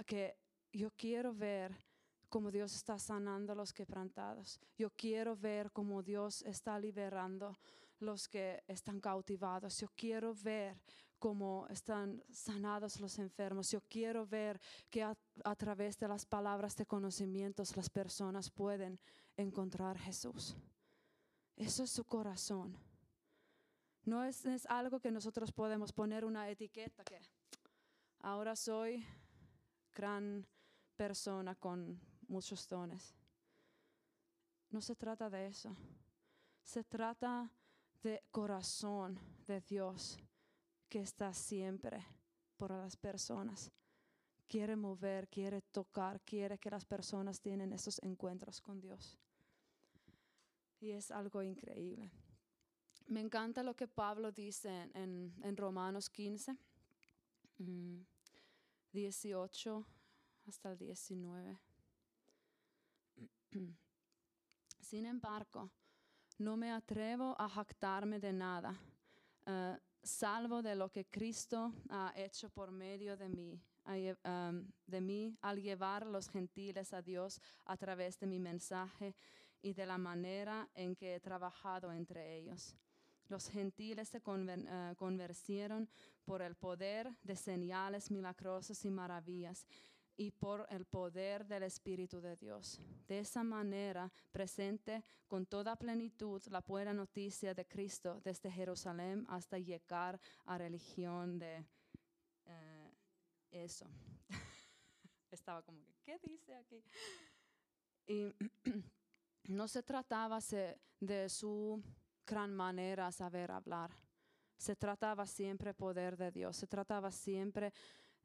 [0.05, 0.37] que
[0.71, 1.75] yo quiero ver
[2.29, 4.59] cómo Dios está sanando a los quebrantados.
[4.77, 7.59] Yo quiero ver cómo Dios está liberando
[7.99, 9.79] los que están cautivados.
[9.79, 10.79] Yo quiero ver
[11.19, 13.69] cómo están sanados los enfermos.
[13.69, 14.59] Yo quiero ver
[14.89, 15.15] que a,
[15.57, 18.99] través de las palabras de conocimientos las personas pueden
[19.37, 20.55] encontrar Jesús.
[21.55, 22.77] Eso es su corazón.
[24.05, 27.21] No es, algo que nosotros podemos poner una etiqueta que
[28.21, 29.05] ahora soy
[29.93, 30.47] gran
[30.95, 33.13] persona con muchos dones.
[34.69, 35.75] No se trata de eso.
[36.63, 37.51] Se trata
[38.01, 40.17] de corazón de Dios
[40.89, 42.05] que está siempre
[42.57, 43.71] por las personas.
[44.47, 49.17] Quiere mover, quiere tocar, quiere que las personas tienen esos encuentros con Dios.
[50.81, 52.11] Y es algo increíble.
[53.07, 56.57] Me encanta lo que Pablo dice en, Romanos 15,
[58.91, 61.59] 18 mm, hasta el 19.
[64.79, 65.69] Sin embargo,
[66.37, 68.79] no me atrevo a jactarme de nada,
[69.45, 75.61] uh, salvo de lo que Cristo ha hecho por medio de mí, de mí al
[75.61, 79.15] llevar los gentiles a Dios a través de mi mensaje
[79.61, 82.75] y de la manera en que he trabajado entre ellos.
[83.29, 85.87] Los gentiles se uh, convirtieron
[86.25, 89.67] por el poder de señales milagrosas y maravillas
[90.19, 92.77] y por el poder del Espíritu de Dios.
[93.07, 99.57] De esa manera presente con toda plenitud la buena noticia de Cristo desde Jerusalén hasta
[99.57, 101.65] llegar a religión de
[102.47, 102.91] uh,
[103.49, 103.89] eso.
[105.31, 106.83] Estaba como que, ¿qué dice aquí?
[108.05, 108.35] Y
[109.45, 110.39] no se trataba
[110.99, 111.81] de su
[112.27, 113.91] gran manera saber hablar.
[114.57, 117.71] Se trataba siempre poder de Dios, se trataba siempre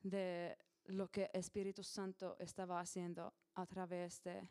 [0.03, 4.49] de lo que Espíritu Santo estaba haciendo a través de,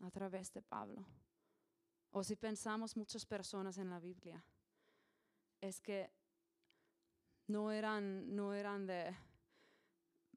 [0.00, 1.06] a través de Pablo.
[2.10, 4.44] O si pensamos muchas personas en la Biblia,
[5.60, 6.10] es que
[7.46, 9.14] no eran, no eran de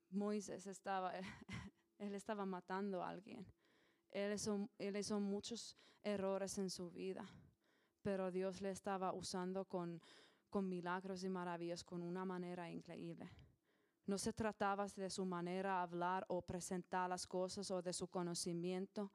[0.10, 1.14] Moisés, estaba,
[2.00, 3.46] él estaba matando a alguien.
[4.12, 7.28] Él hizo, él hizo muchos errores en su vida
[8.06, 10.00] pero Dios le estaba usando con,
[10.52, 13.32] con milagros y maravillas, con una manera increíble.
[14.06, 18.08] No se trataba de su manera de hablar o presentar las cosas o de su
[18.08, 19.12] conocimiento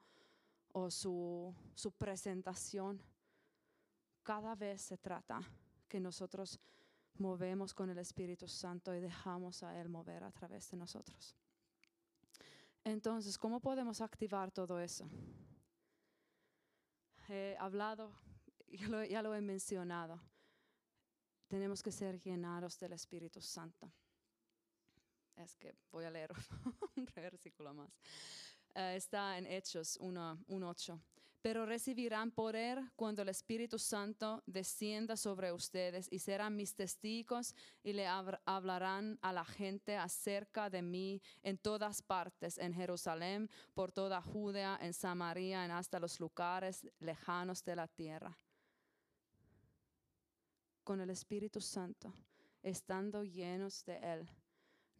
[0.73, 3.01] o su, su presentación.
[4.23, 5.41] Cada vez se trata
[5.87, 6.59] que nosotros
[7.15, 11.35] movemos con el Espíritu Santo y dejamos a Él mover a través de nosotros.
[12.83, 15.09] Entonces, ¿cómo podemos activar todo eso?
[17.29, 18.11] He hablado
[19.09, 20.19] ya lo he mencionado,
[21.47, 23.91] tenemos que ser llenados del Espíritu Santo.
[25.35, 26.31] Es que voy a leer
[26.95, 27.89] un versículo más.
[28.75, 30.99] Eh, está en Hechos 1.8.
[31.41, 37.93] pero recibirán poder cuando el Espíritu Santo descienda sobre ustedes y serán mis testigos y
[37.93, 44.21] le hablarán a la gente acerca de mí en todas partes, en Jerusalén, por toda
[44.21, 48.37] Judea, en Samaria, en hasta los lugares lejanos de la tierra.
[50.83, 52.13] Con el Espíritu Santo,
[52.61, 54.29] estando llenos de Él,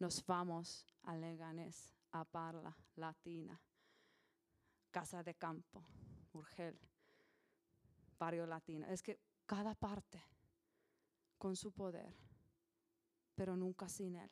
[0.02, 3.56] nos vamos a Leganés, a Parla, Latina,
[4.90, 5.84] Casa de Campo
[6.32, 6.76] Urgel,
[8.18, 8.88] Barrio Latino.
[8.88, 10.20] Es que cada parte
[11.38, 12.12] con su poder,
[13.36, 14.30] pero nunca sin Él.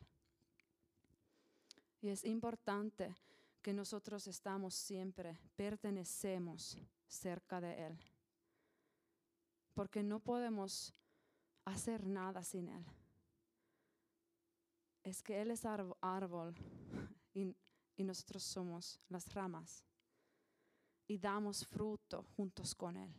[2.00, 3.14] Y es importante
[3.62, 8.00] que nosotros estamos siempre, pertenecemos cerca de Él.
[9.74, 10.92] Porque no podemos
[11.64, 12.84] hacer nada sin Él.
[15.02, 16.54] Es que Él es árbol
[17.34, 17.54] y,
[17.96, 19.84] y nosotros somos las ramas
[21.06, 23.12] y damos fruto juntos con Él.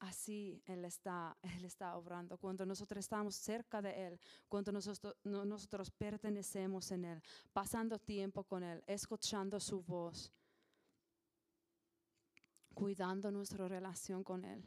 [0.00, 2.38] Así Él está, Él está obrando.
[2.38, 7.22] Cuando nosotros estamos cerca de Él, cuando nosotros, nosotros pertenecemos en Él,
[7.52, 10.32] pasando tiempo con Él, escuchando su voz,
[12.74, 14.62] cuidando nuestra relación con Él,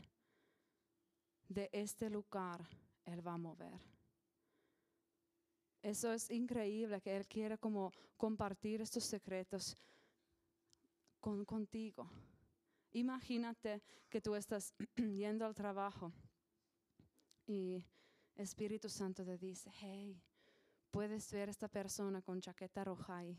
[1.48, 2.68] de este lugar
[3.06, 3.93] Él va a mover.
[5.84, 9.78] Eso es increíble que Él quiere como compartir estos secretos
[11.20, 12.10] contigo.
[12.94, 16.14] Imagínate que tú estás yendo al trabajo
[17.46, 17.86] y
[18.36, 20.24] Espíritu Santo te dice, hey,
[20.90, 23.38] puedes ver a esta persona con chaqueta roja ahí.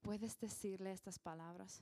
[0.00, 1.80] Puedes decirle estas palabras.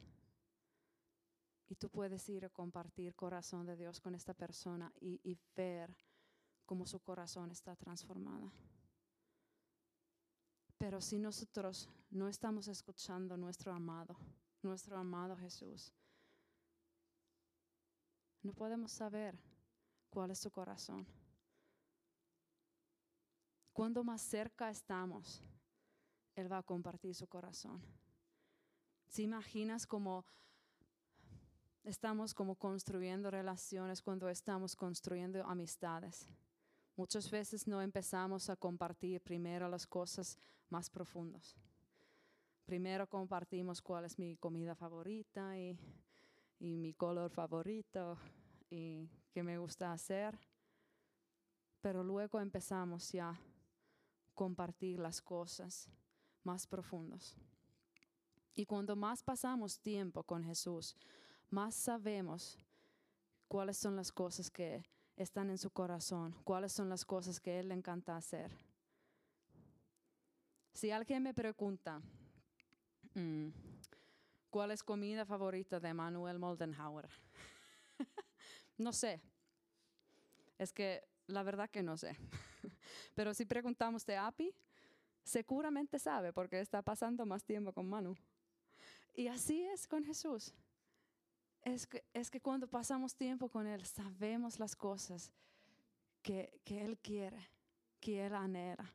[1.68, 5.96] Y tú puedes ir a compartir corazón de Dios con esta persona y, y ver
[6.66, 8.52] cómo su corazón está transformado.
[10.78, 14.16] Pero si nosotros no estamos escuchando nuestro amado,
[14.62, 15.92] nuestro amado Jesús.
[18.42, 19.38] No podemos saber
[20.10, 21.06] cuál es su corazón.
[23.72, 25.42] Cuando más cerca estamos,
[26.34, 27.82] Él va a compartir su corazón.
[29.08, 30.24] Si imaginas como
[31.86, 36.28] estamos como construyendo relaciones cuando estamos construyendo amistades.
[36.96, 40.36] Muchas veces no empezamos a compartir primero las cosas
[40.70, 41.56] más profundas
[42.66, 45.78] primero compartimos cuál es mi comida favorita y,
[46.58, 48.18] mi color favorito
[48.70, 50.36] y qué me gusta hacer.
[51.80, 53.40] Pero luego empezamos ya a
[54.34, 55.88] compartir las cosas
[56.42, 57.36] más profundas.
[58.54, 60.96] Y cuando más pasamos tiempo con Jesús,
[61.50, 62.58] más sabemos
[63.48, 64.82] cuáles son las cosas que
[65.14, 68.50] están en su corazón, cuáles son las cosas que Él le encanta hacer.
[70.76, 72.02] Si alguien me pregunta,
[73.16, 73.48] Mm.
[74.50, 77.08] ¿Cuál es comida favorita de Manuel Moldenhauer?
[78.78, 79.22] no sé.
[80.58, 82.16] Es que la verdad que no sé.
[83.14, 84.54] Pero si preguntamos de Api,
[85.24, 88.14] seguramente sabe porque está pasando más tiempo con Manu.
[89.14, 90.54] Y así es con Jesús.
[91.62, 95.32] Es que, es que cuando pasamos tiempo con Él, sabemos las cosas
[96.22, 97.48] que, que Él quiere,
[97.98, 98.94] que Él anhela.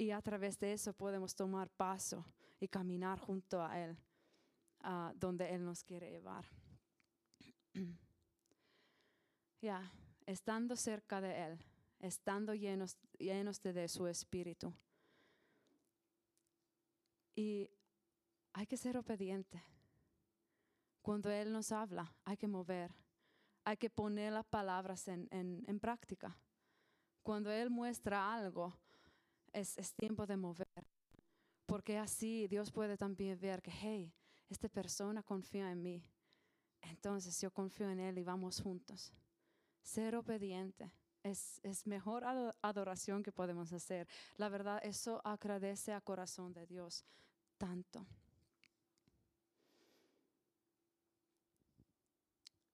[0.00, 2.24] Y a través de eso podemos tomar paso
[2.60, 3.98] y caminar junto a Él,
[4.80, 6.46] a donde Él nos quiere llevar.
[9.60, 9.92] Ya,
[10.24, 11.58] estando cerca de Él,
[11.98, 14.72] estando llenos, llenos de, su espíritu.
[17.34, 17.68] Y
[18.52, 19.60] hay que ser obediente.
[21.02, 22.94] Cuando Él nos habla, hay que mover,
[23.64, 26.38] hay que poner las palabras en, en, práctica.
[27.24, 28.78] Cuando Él muestra algo,
[29.58, 30.86] es, es tiempo de mover.
[31.66, 34.12] Porque así Dios puede también ver que, hey,
[34.48, 36.02] esta persona confía en mí.
[36.80, 39.12] Entonces yo confío en Él y vamos juntos.
[39.82, 40.90] Ser obediente
[41.22, 42.24] es, es mejor
[42.62, 44.08] adoración que podemos hacer.
[44.36, 47.04] La verdad, eso agradece a corazón de Dios
[47.58, 48.06] tanto.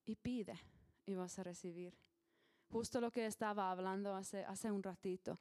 [0.04, 0.60] Y pide
[1.06, 1.96] y vas a recibir.
[2.70, 5.38] Justo lo que estaba hablando hace, hace un ratito,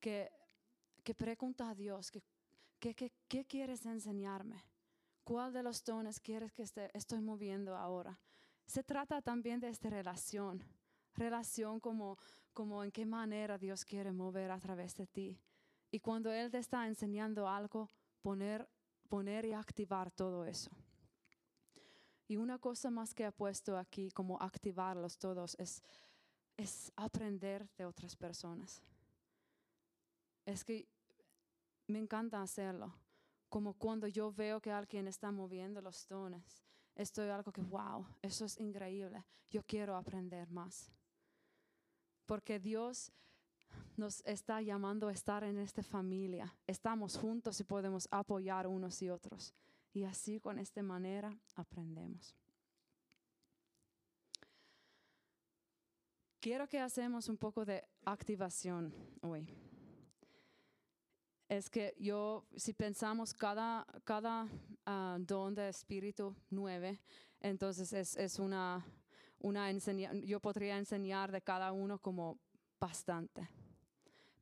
[0.00, 0.30] que,
[1.06, 2.24] que pregunta a Dios que
[2.78, 4.62] ¿Qué, quieres enseñarme?
[5.24, 8.18] ¿Cuál de los dones quieres que estoy moviendo ahora?
[8.66, 10.62] Se trata también de esta relación,
[11.14, 12.18] relación como,
[12.52, 15.40] como en qué manera Dios quiere mover a través de ti.
[15.90, 17.90] Y cuando Él te está enseñando algo,
[18.20, 18.68] poner,
[19.08, 20.70] poner y activar todo eso.
[22.28, 25.82] Y una cosa más que he puesto aquí como activarlos todos es,
[26.56, 28.82] es aprender de otras personas.
[30.44, 30.86] Es que
[31.86, 32.94] me encanta hacerlo.
[33.48, 36.62] Como cuando yo veo que alguien está moviendo los dones,
[36.96, 39.22] Esto es algo que, wow, eso es increíble.
[39.50, 40.90] Yo quiero aprender más.
[42.24, 43.12] Porque Dios
[43.98, 46.56] nos está llamando a estar en esta familia.
[46.66, 49.52] Estamos juntos y podemos apoyar unos y otros.
[49.92, 52.34] Y así con esta manera aprendemos.
[56.40, 59.48] Quiero que hacemos un poco de activación hoy.
[61.48, 64.48] Es que yo, si pensamos cada, cada
[64.84, 67.00] ah, don de espíritu nueve,
[67.40, 68.84] entonces es, es una,
[69.38, 69.70] una
[70.24, 72.40] yo podría enseñar de cada uno como
[72.80, 73.48] bastante.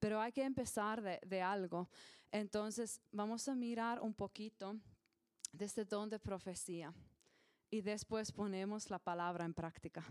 [0.01, 1.89] Pero hay que empezar de, de algo.
[2.33, 4.75] Entonces vamos a mirar un poquito
[5.53, 6.93] de este don de profecía
[7.71, 10.05] y después ponemos la palabra en práctica.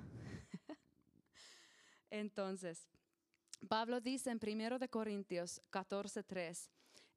[2.10, 2.88] Entonces,
[3.68, 6.70] Pablo dice en 1 de Corintios 14:3,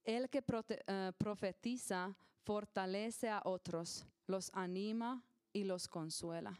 [0.06, 6.58] el que eh, profetiza fortalece a otros, los anima y los consuela.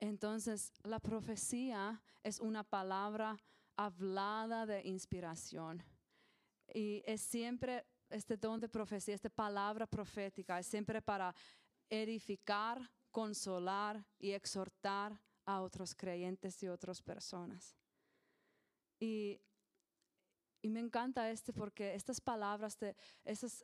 [0.00, 3.36] Entonces, la profecía es una palabra
[3.76, 5.82] hablada de inspiración.
[6.74, 11.34] Y es siempre este don de profecía, esta palabra profética, es siempre para
[11.90, 17.76] edificar, consolar y exhortar a otros creyentes y otras personas.
[18.98, 19.40] Y,
[20.66, 22.96] y me encanta este porque estas palabras, de,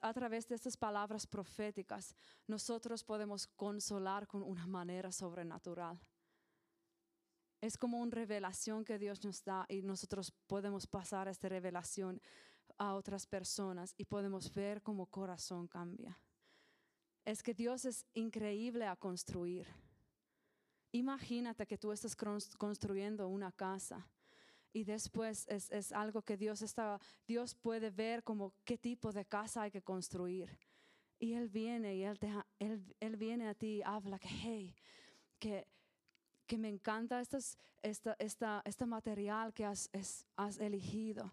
[0.03, 2.15] a través de estas palabras proféticas,
[2.47, 5.99] nosotros podemos consolar con una manera sobrenatural.
[7.61, 12.23] Es como una revelación que Dios nos da y nosotros podemos pasar esta revelación
[12.79, 16.17] a otras personas y podemos ver cómo corazón cambia.
[17.25, 19.67] Es que Dios es increíble a construir.
[20.93, 24.09] Imagínate que tú estás construyendo una casa
[24.73, 29.25] y después es, es, algo que Dios está, Dios puede ver como qué tipo de
[29.25, 30.59] casa hay que construir.
[31.19, 32.19] Y Él viene y Él,
[32.59, 34.75] él, él viene a ti y habla que, hey,
[35.39, 35.67] que
[36.53, 39.89] que me encanta estas, esta, esta, este material que has,
[40.37, 41.33] has elegido,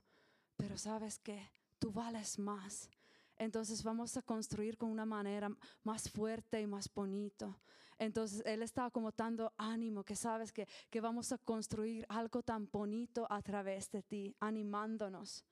[0.56, 2.90] pero sabes que tú vales más.
[3.38, 5.50] Entonces vamos a construir con una manera
[5.84, 7.60] más fuerte y más bonito.
[8.00, 12.70] Entonces Él está como dando ánimo, que sabes que, que vamos a construir algo tan
[12.72, 15.46] bonito a través de ti, animándonos,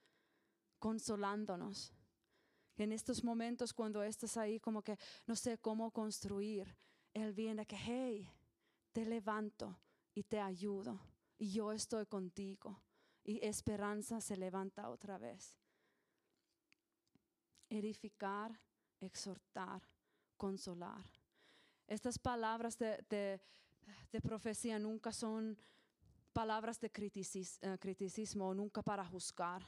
[0.80, 1.94] consolándonos.
[2.78, 6.74] En estos momentos cuando estás ahí como que no sé cómo construir,
[7.14, 8.32] Él viene que, hey,
[8.94, 9.78] te levanto
[10.14, 11.00] y te ayudo.
[11.38, 12.82] Y yo estoy contigo.
[13.24, 15.58] Y esperanza se levanta otra vez.
[17.70, 18.58] Edificar,
[19.02, 19.82] exhortar,
[20.38, 21.17] consolar.
[21.88, 23.40] Estas palabras de,
[24.22, 25.58] profecía nunca son
[26.34, 29.66] palabras de eh, criticismo, nunca para juzgar,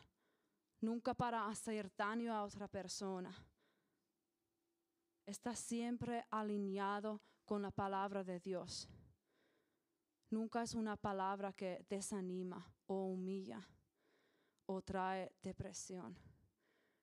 [0.82, 3.34] nunca para hacer daño a otra persona.
[5.26, 8.90] Está siempre alineado con la palabra de Dios.
[10.30, 13.66] Nunca es una palabra que desanima o humilla
[14.66, 16.16] o trae depresión.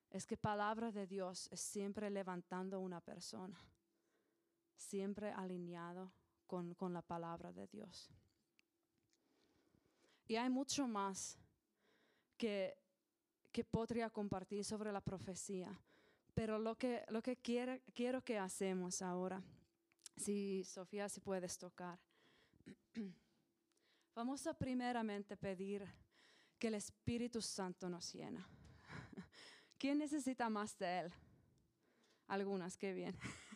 [0.09, 3.57] Es que palabra de Dios es siempre levantando una persona,
[4.77, 6.11] siempre alineado
[6.45, 8.09] con, con la palabra de Dios.
[10.27, 11.37] Y hay mucho más
[12.37, 12.77] que,
[13.51, 15.77] que podría compartir sobre la profecía,
[16.33, 19.41] pero lo que, lo que quiero, quiero que hacemos ahora,
[20.15, 21.99] si Sofía, si puedes tocar
[24.15, 25.85] Vamos a primeramente pedir
[26.57, 28.47] que el Espíritu Santo nos llena.
[29.77, 31.13] ¿Quién necesita más de Él?
[32.27, 33.15] Algunas, qué bien.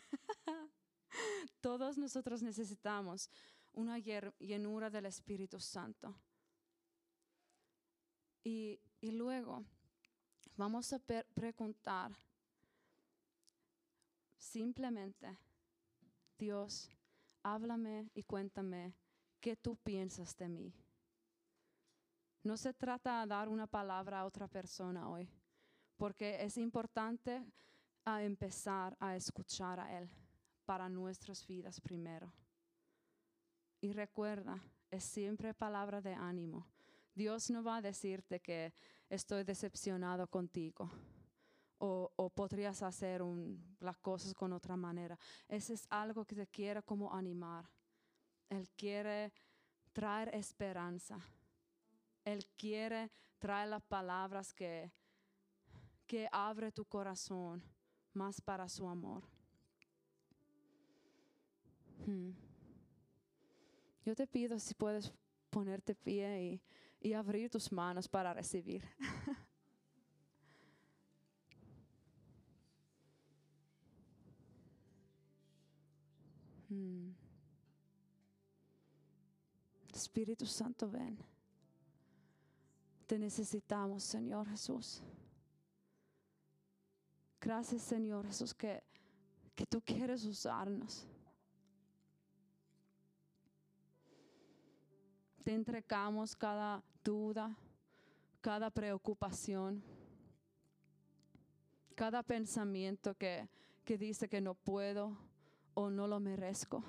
[1.62, 3.30] Todos nosotros necesitamos
[3.72, 6.12] una llenura del Espíritu Santo.
[8.42, 9.64] Y, luego
[10.56, 12.10] vamos a preguntar
[14.36, 15.38] simplemente,
[16.36, 16.90] Dios,
[17.44, 18.92] háblame y cuéntame
[19.40, 20.74] ¿qué tú piensas de mí?
[22.42, 25.28] No se trata de dar una palabra a otra persona hoy,
[25.96, 27.40] porque es importante
[28.04, 30.10] a empezar a escuchar a Él
[30.72, 32.32] para nuestras vidas primero.
[33.82, 34.58] Y recuerda,
[34.90, 36.66] es siempre palabra de ánimo.
[37.14, 38.72] Dios no va a decirte que
[39.10, 40.90] estoy decepcionado contigo
[41.76, 43.20] o, o podrías hacer
[43.80, 45.18] las cosas con otra manera.
[45.46, 47.68] Ese es algo que te quiere como animar.
[48.48, 49.30] Él quiere
[49.92, 51.18] traer esperanza.
[52.24, 54.90] Él quiere traer las palabras que,
[56.06, 57.62] que abre tu corazón
[58.14, 59.41] más para su amor.
[62.06, 62.30] Hmm.
[64.04, 65.12] Yo te pido si puedes
[65.50, 66.60] ponerte pie
[67.00, 68.82] y, abrir tus manos para recibir.
[76.68, 77.12] Hmm.
[79.92, 81.18] Espíritu Santo, ven.
[83.06, 85.02] Te necesitamos, Señor Jesús.
[87.38, 88.82] Gracias, Señor Jesús, que,
[89.54, 91.06] que tú quieres usarnos.
[95.42, 97.56] Te entregamos cada duda,
[98.40, 99.82] cada preocupación,
[101.96, 103.48] cada pensamiento que,
[103.84, 105.16] que dice que no puedo
[105.74, 106.84] o no lo merezco.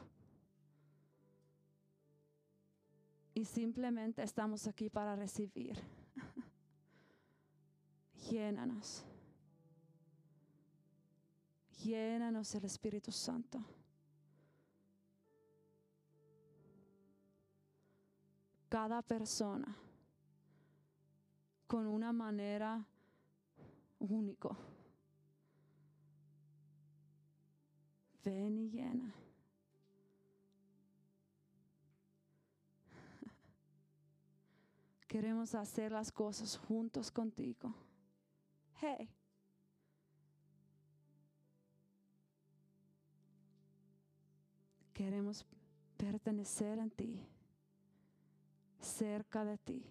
[3.34, 5.76] Y simplemente estamos aquí para recibir.
[8.30, 9.04] Llénanos.
[11.84, 13.66] Llénanos el Espíritu Santo.
[18.74, 19.78] Cada persona
[21.67, 22.84] con una manera
[23.99, 24.57] único.
[28.24, 29.13] Ven y llena.
[35.07, 37.76] Queremos hacer las cosas juntos contigo.
[38.82, 39.07] Hey.
[44.93, 45.45] Queremos
[45.95, 47.24] pertenecer en ti,
[48.84, 49.84] cerca de ti.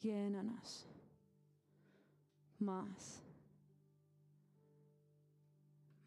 [0.00, 0.86] Llénanos
[2.58, 3.22] más,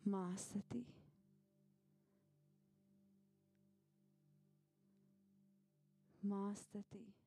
[0.05, 0.86] más de ti.
[6.21, 7.24] Más de ti.